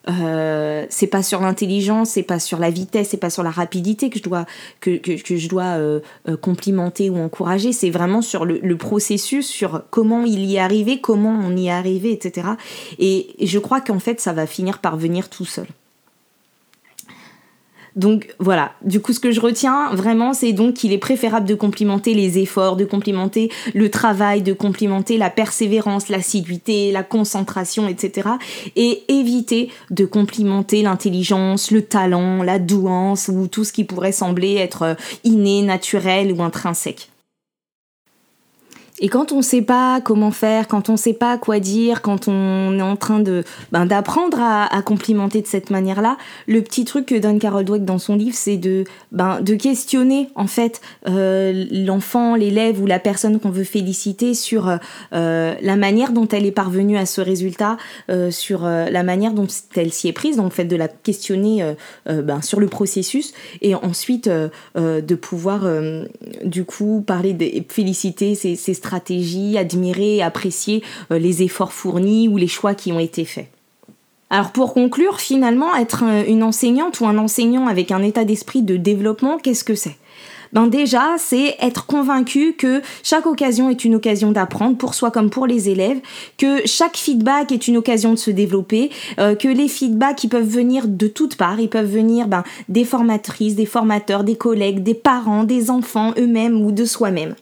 euh, 0.09 0.87
c'est 0.89 1.09
pas 1.09 1.25
sur 1.25 1.41
l'intelligence, 1.41 2.11
c'est 2.11 2.23
pas 2.23 2.39
sur 2.39 2.61
la 2.61 2.71
vitesse, 2.71 3.09
c'est 3.11 3.17
pas 3.17 3.31
sur 3.31 3.43
la 3.43 3.51
rapidité 3.51 4.09
que 4.09 4.19
je 4.19 4.23
dois 4.23 4.47
que, 4.81 4.97
que, 4.99 5.37
je 5.37 5.49
dois 5.49 5.77
euh, 5.79 6.01
complimenter 6.41 7.11
ou 7.11 7.19
encourager, 7.19 7.73
c'est 7.73 7.91
vraiment 7.91 8.23
sur 8.23 8.45
le, 8.45 8.61
le, 8.63 8.77
processus, 8.77 9.49
sur 9.49 9.83
comment 9.91 10.25
il 10.25 10.45
y 10.45 10.57
est 10.57 10.61
arrivé, 10.61 11.01
comment 11.01 11.41
on 11.45 11.57
y 11.57 11.67
est 11.67 11.73
arrivé, 11.73 12.13
etc. 12.13 12.49
Et, 12.99 13.43
et 13.43 13.47
je 13.47 13.59
crois 13.59 13.81
qu'en 13.81 13.99
fait, 13.99 14.21
ça 14.21 14.33
va 14.33 14.47
finir 14.47 14.79
par 14.79 14.97
venir 14.97 15.29
tout 15.29 15.45
seul. 15.45 15.67
Donc 17.95 18.35
voilà, 18.39 18.73
du 18.83 19.01
coup 19.01 19.13
ce 19.13 19.21
que 19.21 19.33
je 19.33 19.41
retiens 19.41 19.95
vraiment 19.95 20.33
c'est 20.33 20.53
donc 20.53 20.75
qu'il 20.75 20.93
est 20.93 20.99
préférable 20.99 21.47
de 21.47 21.55
complimenter 21.55 22.15
les 22.15 22.39
efforts, 22.39 22.77
de 22.77 22.85
complimenter 22.85 23.51
le 23.75 23.91
travail, 23.91 24.43
de 24.43 24.55
complimenter 24.55 25.19
la 25.19 25.29
persévérance, 25.29 26.09
l'assiduité, 26.09 26.91
la 26.91 27.03
concentration, 27.03 27.89
etc. 27.89 28.31
Et 28.77 29.03
éviter 29.09 29.71
de 29.91 30.07
complimenter 30.07 30.83
l'intelligence, 30.83 31.71
le 31.71 31.83
talent, 31.83 32.43
la 32.43 32.59
douance 32.59 33.29
ou 33.29 33.47
tout 33.47 33.65
ce 33.65 33.73
qui 33.73 33.85
pourrait 33.85 34.13
sembler 34.13 34.55
être 34.55 34.97
inné, 35.25 35.63
naturel 35.63 36.33
ou 36.33 36.43
intrinsèque. 36.43 37.12
Et 39.03 39.09
quand 39.09 39.33
on 39.33 39.39
ne 39.39 39.43
sait 39.43 39.63
pas 39.63 40.01
comment 40.01 40.31
faire, 40.31 40.69
quand 40.69 40.89
on 40.89 40.93
ne 40.93 40.97
sait 40.97 41.13
pas 41.13 41.37
quoi 41.37 41.59
dire, 41.59 42.03
quand 42.03 42.29
on 42.29 42.79
est 42.79 42.83
en 42.83 42.95
train 42.95 43.19
de 43.19 43.43
ben, 43.73 43.85
d'apprendre 43.85 44.39
à, 44.41 44.81
complimenter 44.83 45.43
de 45.43 45.47
cette 45.49 45.71
manière-là, 45.71 46.17
le 46.47 46.63
petit 46.63 46.85
truc 46.85 47.07
que 47.07 47.17
donne 47.17 47.41
Carol 47.41 47.65
Dweck 47.65 47.85
dans 47.85 47.99
son 47.99 48.15
livre, 48.15 48.37
c'est 48.37 48.57
de 48.57 48.85
ben, 49.11 49.41
de 49.41 49.57
questionner 49.57 50.29
en 50.37 50.47
fait 50.47 50.81
euh, 51.09 51.65
l'enfant, 51.73 52.37
l'élève 52.37 52.81
ou 52.81 52.87
la 52.87 53.01
personne 53.01 53.41
qu'on 53.41 53.51
veut 53.51 53.65
féliciter 53.65 54.35
sur 54.35 54.69
euh, 55.13 55.55
la 55.61 55.77
manière 55.77 56.13
dont 56.13 56.29
elle 56.29 56.47
est 56.47 56.53
parvenue 56.53 56.97
à 56.97 57.05
ce 57.05 57.21
résultat, 57.21 57.79
euh, 58.09 58.31
sur 58.31 58.63
la 58.63 59.03
manière 59.03 59.33
dont 59.33 59.49
elle 59.75 59.93
s'y 59.93 60.07
est 60.07 60.13
prise, 60.13 60.37
donc 60.37 60.53
fait 60.53 60.65
de 60.65 60.77
la 60.77 60.87
questionner 60.87 61.75
ben, 62.07 62.41
sur 62.41 62.61
le 62.61 62.69
processus 62.69 63.33
et 63.63 63.75
ensuite 63.75 64.31
de 64.77 65.15
pouvoir 65.17 65.67
du 66.45 66.65
coup 66.65 67.03
parler 67.05 67.67
féliciter 67.69 68.37
ses 68.37 68.75
stratégies 68.75 68.92
admirer 69.57 70.23
apprécier 70.23 70.83
euh, 71.11 71.19
les 71.19 71.43
efforts 71.43 71.73
fournis 71.73 72.29
ou 72.29 72.37
les 72.37 72.49
choix 72.49 72.75
qui 72.75 72.93
ont 72.93 73.01
été 73.01 73.25
faits. 73.25 73.49
Alors 74.31 74.51
pour 74.51 74.73
conclure, 74.73 75.21
finalement, 75.21 75.75
être 75.77 76.05
une 76.27 76.43
enseignante 76.43 77.01
ou 77.01 77.07
un 77.07 77.19
enseignant 77.19 77.67
avec 77.67 77.91
un 77.91 78.03
état 78.03 78.25
d'esprit 78.25 78.63
de 78.63 78.79
développement, 78.79 79.37
qu'est-ce 79.37 79.63
que 79.63 79.75
c'est? 79.75 79.99
Ben 80.53 80.67
déjà, 80.67 81.15
c'est 81.19 81.57
être 81.61 81.87
convaincu 81.87 82.53
que 82.53 82.83
chaque 83.03 83.27
occasion 83.27 83.71
est 83.71 83.85
une 83.85 83.95
occasion 83.95 84.33
d'apprendre 84.33 84.77
pour 84.77 84.95
soi 84.95 85.11
comme 85.11 85.31
pour 85.31 85.47
les 85.47 85.71
élèves, 85.71 86.01
que 86.37 86.67
chaque 86.67 86.97
feedback 86.97 87.53
est 87.53 87.69
une 87.69 87.79
occasion 87.79 88.13
de 88.13 88.19
se 88.19 88.31
développer, 88.31 88.91
euh, 89.19 89.35
que 89.35 89.49
les 89.49 89.69
feedbacks 89.69 90.27
peuvent 90.31 90.47
venir 90.47 90.89
de 90.89 91.07
toutes 91.07 91.37
parts, 91.37 91.59
ils 91.59 91.71
peuvent 91.71 91.91
venir 91.91 92.29
ben, 92.29 92.45
des 92.69 92.85
formatrices, 92.85 93.55
des 93.55 93.67
formateurs, 93.67 94.25
des 94.25 94.37
collègues, 94.37 94.83
des 94.83 94.95
parents, 94.95 95.45
des 95.45 95.71
enfants 95.71 96.13
eux-mêmes 96.19 96.63
ou 96.63 96.71
de 96.71 96.85
soi-même. 96.85 97.35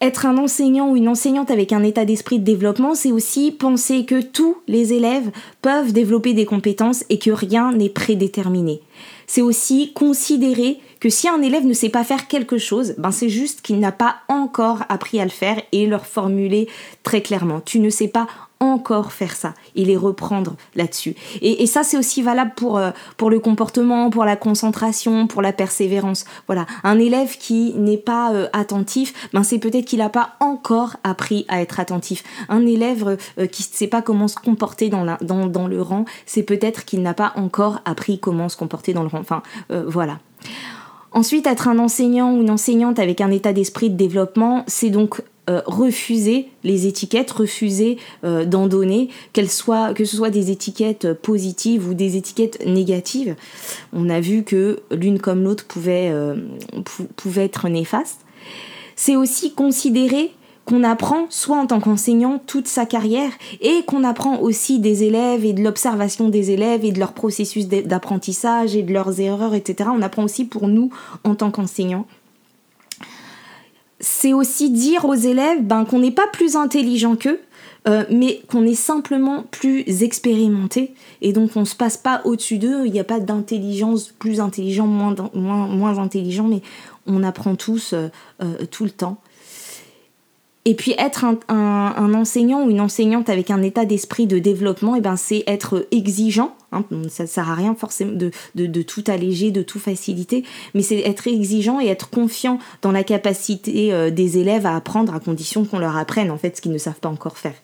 Être 0.00 0.26
un 0.26 0.38
enseignant 0.38 0.90
ou 0.90 0.96
une 0.96 1.08
enseignante 1.08 1.50
avec 1.50 1.72
un 1.72 1.82
état 1.82 2.04
d'esprit 2.04 2.38
de 2.38 2.44
développement, 2.44 2.94
c'est 2.94 3.10
aussi 3.10 3.50
penser 3.50 4.04
que 4.04 4.20
tous 4.20 4.56
les 4.68 4.92
élèves 4.92 5.30
peuvent 5.60 5.92
développer 5.92 6.34
des 6.34 6.46
compétences 6.46 7.04
et 7.10 7.18
que 7.18 7.32
rien 7.32 7.72
n'est 7.72 7.88
prédéterminé. 7.88 8.80
C'est 9.26 9.42
aussi 9.42 9.92
considérer 9.92 10.78
que 11.00 11.10
si 11.10 11.28
un 11.28 11.42
élève 11.42 11.66
ne 11.66 11.72
sait 11.72 11.88
pas 11.88 12.04
faire 12.04 12.28
quelque 12.28 12.58
chose, 12.58 12.94
ben 12.96 13.10
c'est 13.10 13.28
juste 13.28 13.60
qu'il 13.60 13.80
n'a 13.80 13.90
pas 13.90 14.16
encore 14.28 14.84
appris 14.88 15.18
à 15.20 15.24
le 15.24 15.30
faire 15.30 15.60
et 15.72 15.86
leur 15.86 16.06
formuler 16.06 16.68
très 17.02 17.20
clairement. 17.20 17.60
Tu 17.60 17.80
ne 17.80 17.90
sais 17.90 18.08
pas 18.08 18.28
encore 18.60 19.12
faire 19.12 19.36
ça 19.36 19.54
et 19.76 19.84
les 19.84 19.96
reprendre 19.96 20.56
là-dessus. 20.74 21.14
Et, 21.42 21.66
ça, 21.66 21.82
c'est 21.82 21.96
aussi 21.96 22.22
valable 22.22 22.52
pour, 22.56 22.78
euh, 22.78 22.90
pour 23.16 23.30
le 23.30 23.38
comportement, 23.38 24.10
pour 24.10 24.24
la 24.24 24.36
concentration, 24.36 25.26
pour 25.26 25.42
la 25.42 25.52
persévérance. 25.52 26.24
Voilà, 26.46 26.66
un 26.82 26.98
élève 26.98 27.36
qui 27.38 27.74
n'est 27.74 27.98
pas 27.98 28.32
euh, 28.32 28.48
attentif, 28.52 29.28
ben 29.32 29.42
c'est 29.42 29.58
peut-être 29.58 29.84
qu'il 29.84 29.98
n'a 29.98 30.08
pas 30.08 30.36
encore 30.40 30.96
appris 31.04 31.44
à 31.48 31.60
être 31.60 31.80
attentif. 31.80 32.24
Un 32.48 32.66
élève 32.66 33.16
euh, 33.38 33.46
qui 33.46 33.62
ne 33.62 33.76
sait 33.76 33.86
pas 33.86 34.02
comment 34.02 34.28
se 34.28 34.36
comporter 34.36 34.88
dans, 34.88 35.04
la, 35.04 35.18
dans, 35.20 35.46
dans 35.46 35.66
le 35.66 35.80
rang, 35.80 36.04
c'est 36.26 36.42
peut-être 36.42 36.84
qu'il 36.84 37.02
n'a 37.02 37.14
pas 37.14 37.32
encore 37.36 37.80
appris 37.84 38.18
comment 38.18 38.48
se 38.48 38.56
comporter 38.56 38.92
dans 38.92 39.02
le 39.02 39.08
rang. 39.08 39.20
Enfin, 39.20 39.42
voilà. 39.86 40.18
Ensuite, 41.12 41.46
être 41.46 41.68
un 41.68 41.78
enseignant 41.78 42.32
ou 42.34 42.42
une 42.42 42.50
enseignante 42.50 42.98
avec 42.98 43.20
un 43.20 43.30
état 43.30 43.52
d'esprit 43.52 43.90
de 43.90 43.96
développement, 43.96 44.64
c'est 44.66 44.90
donc 44.90 45.22
euh, 45.48 45.62
refuser 45.64 46.48
les 46.62 46.86
étiquettes, 46.86 47.30
refuser 47.30 47.96
euh, 48.22 48.44
d'en 48.44 48.66
donner, 48.66 49.08
que 49.32 49.44
ce 49.46 50.16
soit 50.16 50.30
des 50.30 50.50
étiquettes 50.50 51.12
positives 51.14 51.88
ou 51.88 51.94
des 51.94 52.16
étiquettes 52.16 52.64
négatives. 52.66 53.34
On 53.92 54.10
a 54.10 54.20
vu 54.20 54.42
que 54.42 54.80
l'une 54.90 55.18
comme 55.18 55.44
l'autre 55.44 55.64
pouvait, 55.64 56.10
euh, 56.10 56.36
pouvait 57.16 57.46
être 57.46 57.68
néfaste. 57.68 58.20
C'est 58.94 59.16
aussi 59.16 59.54
considérer 59.54 60.32
qu'on 60.68 60.84
apprend 60.84 61.26
soit 61.30 61.56
en 61.56 61.66
tant 61.66 61.80
qu'enseignant 61.80 62.42
toute 62.46 62.68
sa 62.68 62.84
carrière 62.84 63.30
et 63.62 63.84
qu'on 63.86 64.04
apprend 64.04 64.40
aussi 64.40 64.80
des 64.80 65.02
élèves 65.02 65.46
et 65.46 65.54
de 65.54 65.62
l'observation 65.62 66.28
des 66.28 66.50
élèves 66.50 66.84
et 66.84 66.92
de 66.92 66.98
leur 66.98 67.14
processus 67.14 67.68
d'apprentissage 67.68 68.76
et 68.76 68.82
de 68.82 68.92
leurs 68.92 69.18
erreurs, 69.18 69.54
etc. 69.54 69.88
On 69.94 70.02
apprend 70.02 70.24
aussi 70.24 70.44
pour 70.44 70.68
nous 70.68 70.90
en 71.24 71.34
tant 71.34 71.50
qu'enseignants. 71.50 72.06
C'est 74.00 74.32
aussi 74.32 74.70
dire 74.70 75.04
aux 75.04 75.14
élèves 75.14 75.62
ben, 75.64 75.84
qu'on 75.84 75.98
n'est 75.98 76.12
pas 76.12 76.26
plus 76.32 76.56
intelligent 76.56 77.16
qu'eux, 77.16 77.40
euh, 77.88 78.04
mais 78.10 78.42
qu'on 78.50 78.64
est 78.64 78.74
simplement 78.74 79.44
plus 79.50 80.02
expérimenté 80.02 80.94
et 81.22 81.32
donc 81.32 81.56
on 81.56 81.60
ne 81.60 81.64
se 81.64 81.76
passe 81.76 81.96
pas 81.96 82.20
au-dessus 82.24 82.58
d'eux, 82.58 82.84
il 82.84 82.92
n'y 82.92 83.00
a 83.00 83.04
pas 83.04 83.20
d'intelligence 83.20 84.12
plus 84.18 84.40
intelligent, 84.40 84.86
moins, 84.86 85.14
moins, 85.32 85.66
moins 85.68 85.98
intelligent, 85.98 86.44
mais 86.44 86.60
on 87.06 87.22
apprend 87.22 87.54
tous 87.54 87.92
euh, 87.92 88.08
euh, 88.42 88.66
tout 88.70 88.84
le 88.84 88.90
temps. 88.90 89.18
Et 90.68 90.74
puis 90.74 90.94
être 90.98 91.24
un, 91.24 92.14
enseignant 92.14 92.62
ou 92.62 92.68
une 92.68 92.82
enseignante 92.82 93.30
avec 93.30 93.50
un 93.50 93.62
état 93.62 93.86
d'esprit 93.86 94.26
de 94.26 94.38
développement, 94.38 94.96
et 94.96 94.98
eh 94.98 95.00
ben 95.00 95.16
c'est 95.16 95.42
être 95.46 95.86
exigeant. 95.92 96.54
Hein, 96.72 96.84
ça 97.08 97.22
ne 97.22 97.26
sert 97.26 97.48
à 97.50 97.54
rien 97.54 97.74
forcément 97.74 98.12
de, 98.12 98.82
tout 98.82 99.04
alléger, 99.06 99.50
de 99.50 99.62
tout 99.62 99.78
faciliter, 99.78 100.44
mais 100.74 100.82
c'est 100.82 100.98
être 100.98 101.26
exigeant 101.26 101.80
et 101.80 101.86
être 101.86 102.10
confiant 102.10 102.58
dans 102.82 102.92
la 102.92 103.02
capacité 103.02 103.94
euh, 103.94 104.10
des 104.10 104.36
élèves 104.36 104.66
à 104.66 104.76
apprendre 104.76 105.14
à 105.14 105.20
condition 105.20 105.64
qu'on 105.64 105.78
leur 105.78 105.96
apprenne 105.96 106.30
en 106.30 106.36
fait 106.36 106.58
ce 106.58 106.60
qu'ils 106.60 106.72
ne 106.72 106.76
savent 106.76 107.00
pas 107.00 107.08
encore 107.08 107.38
faire. 107.38 107.54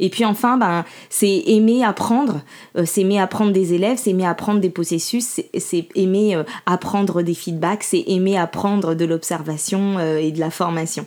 Et 0.00 0.10
puis 0.10 0.24
enfin, 0.24 0.56
ben, 0.56 0.84
c'est 1.10 1.44
aimer 1.46 1.84
apprendre, 1.84 2.40
euh, 2.76 2.82
c'est 2.84 3.02
aimer 3.02 3.20
apprendre 3.20 3.52
des 3.52 3.74
élèves, 3.74 3.98
c'est 4.02 4.10
aimer 4.10 4.26
apprendre 4.26 4.58
des 4.58 4.70
processus, 4.70 5.40
c'est 5.56 5.88
aimer 5.94 6.34
euh, 6.34 6.42
apprendre 6.66 7.22
des 7.22 7.34
feedbacks, 7.34 7.84
c'est 7.84 8.02
aimer 8.08 8.36
apprendre 8.36 8.96
de 8.96 9.04
l'observation 9.04 10.00
et 10.00 10.32
de 10.32 10.40
la 10.40 10.50
formation. 10.50 11.06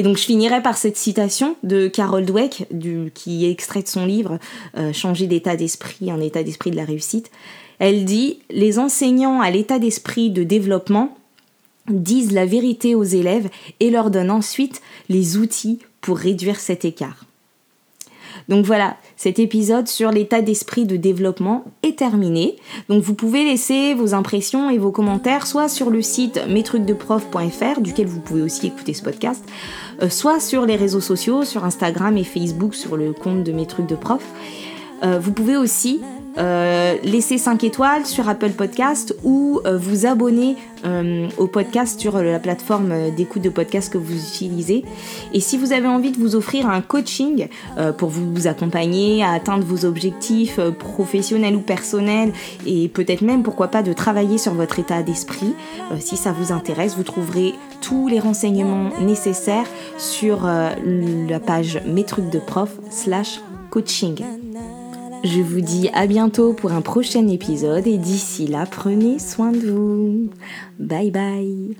Et 0.00 0.02
donc 0.02 0.16
je 0.16 0.24
finirai 0.24 0.62
par 0.62 0.78
cette 0.78 0.96
citation 0.96 1.56
de 1.62 1.86
Carol 1.86 2.24
Dweck, 2.24 2.66
qui 3.12 3.44
extrait 3.44 3.82
de 3.82 3.86
son 3.86 4.06
livre 4.06 4.38
euh, 4.78 4.94
Changer 4.94 5.26
d'état 5.26 5.56
d'esprit, 5.56 6.10
un 6.10 6.22
état 6.22 6.42
d'esprit 6.42 6.70
de 6.70 6.76
la 6.76 6.86
réussite. 6.86 7.30
Elle 7.78 8.06
dit 8.06 8.38
Les 8.48 8.78
enseignants 8.78 9.42
à 9.42 9.50
l'état 9.50 9.78
d'esprit 9.78 10.30
de 10.30 10.42
développement 10.42 11.18
disent 11.90 12.32
la 12.32 12.46
vérité 12.46 12.94
aux 12.94 13.04
élèves 13.04 13.50
et 13.78 13.90
leur 13.90 14.10
donnent 14.10 14.30
ensuite 14.30 14.80
les 15.10 15.36
outils 15.36 15.80
pour 16.00 16.16
réduire 16.16 16.60
cet 16.60 16.86
écart. 16.86 17.26
Donc 18.48 18.64
voilà, 18.64 18.96
cet 19.16 19.38
épisode 19.38 19.88
sur 19.88 20.10
l'état 20.10 20.42
d'esprit 20.42 20.84
de 20.84 20.96
développement 20.96 21.64
est 21.82 21.98
terminé. 21.98 22.56
Donc 22.88 23.02
vous 23.02 23.14
pouvez 23.14 23.44
laisser 23.44 23.94
vos 23.94 24.14
impressions 24.14 24.70
et 24.70 24.78
vos 24.78 24.92
commentaires 24.92 25.46
soit 25.46 25.68
sur 25.68 25.90
le 25.90 26.02
site 26.02 26.40
mestrucsdeprof.fr 26.48 27.80
duquel 27.80 28.06
vous 28.06 28.20
pouvez 28.20 28.42
aussi 28.42 28.68
écouter 28.68 28.94
ce 28.94 29.02
podcast, 29.02 29.44
euh, 30.02 30.08
soit 30.08 30.40
sur 30.40 30.66
les 30.66 30.76
réseaux 30.76 31.00
sociaux, 31.00 31.44
sur 31.44 31.64
Instagram 31.64 32.16
et 32.16 32.24
Facebook 32.24 32.74
sur 32.74 32.96
le 32.96 33.12
compte 33.12 33.44
de 33.44 33.52
mes 33.52 33.66
trucs 33.66 33.86
de 33.86 33.96
prof. 33.96 34.22
Euh, 35.02 35.18
vous 35.18 35.32
pouvez 35.32 35.56
aussi 35.56 36.00
euh, 36.38 36.96
laisser 37.02 37.38
5 37.38 37.64
étoiles 37.64 38.06
sur 38.06 38.28
Apple 38.28 38.50
Podcast 38.50 39.16
ou 39.24 39.60
euh, 39.66 39.76
vous 39.76 40.06
abonner 40.06 40.56
au 41.36 41.46
podcast 41.46 42.00
sur 42.00 42.16
la 42.22 42.38
plateforme 42.38 43.10
d'écoute 43.14 43.42
de 43.42 43.50
podcast 43.50 43.92
que 43.92 43.98
vous 43.98 44.14
utilisez. 44.14 44.82
Et 45.34 45.40
si 45.40 45.58
vous 45.58 45.74
avez 45.74 45.86
envie 45.86 46.10
de 46.10 46.16
vous 46.16 46.36
offrir 46.36 46.70
un 46.70 46.80
coaching 46.80 47.48
pour 47.98 48.08
vous 48.08 48.46
accompagner 48.46 49.22
à 49.22 49.32
atteindre 49.32 49.62
vos 49.62 49.84
objectifs 49.84 50.58
professionnels 50.78 51.54
ou 51.54 51.60
personnels 51.60 52.32
et 52.64 52.88
peut-être 52.88 53.20
même 53.20 53.42
pourquoi 53.42 53.68
pas 53.68 53.82
de 53.82 53.92
travailler 53.92 54.38
sur 54.38 54.54
votre 54.54 54.78
état 54.78 55.02
d'esprit, 55.02 55.54
si 55.98 56.16
ça 56.16 56.32
vous 56.32 56.50
intéresse, 56.50 56.96
vous 56.96 57.02
trouverez 57.02 57.52
tous 57.82 58.08
les 58.08 58.18
renseignements 58.18 58.88
nécessaires 59.02 59.66
sur 59.98 60.46
la 60.46 61.40
page 61.40 61.82
mes 61.86 62.04
trucs 62.04 62.30
de 62.30 62.38
prof 62.38 62.70
slash 62.88 63.42
coaching. 63.68 64.16
Je 65.22 65.42
vous 65.42 65.60
dis 65.60 65.90
à 65.92 66.06
bientôt 66.06 66.54
pour 66.54 66.72
un 66.72 66.80
prochain 66.80 67.28
épisode 67.28 67.86
et 67.86 67.98
d'ici 67.98 68.46
là, 68.46 68.64
prenez 68.64 69.18
soin 69.18 69.52
de 69.52 69.70
vous. 69.70 70.30
Bye 70.78 71.10
bye. 71.10 71.76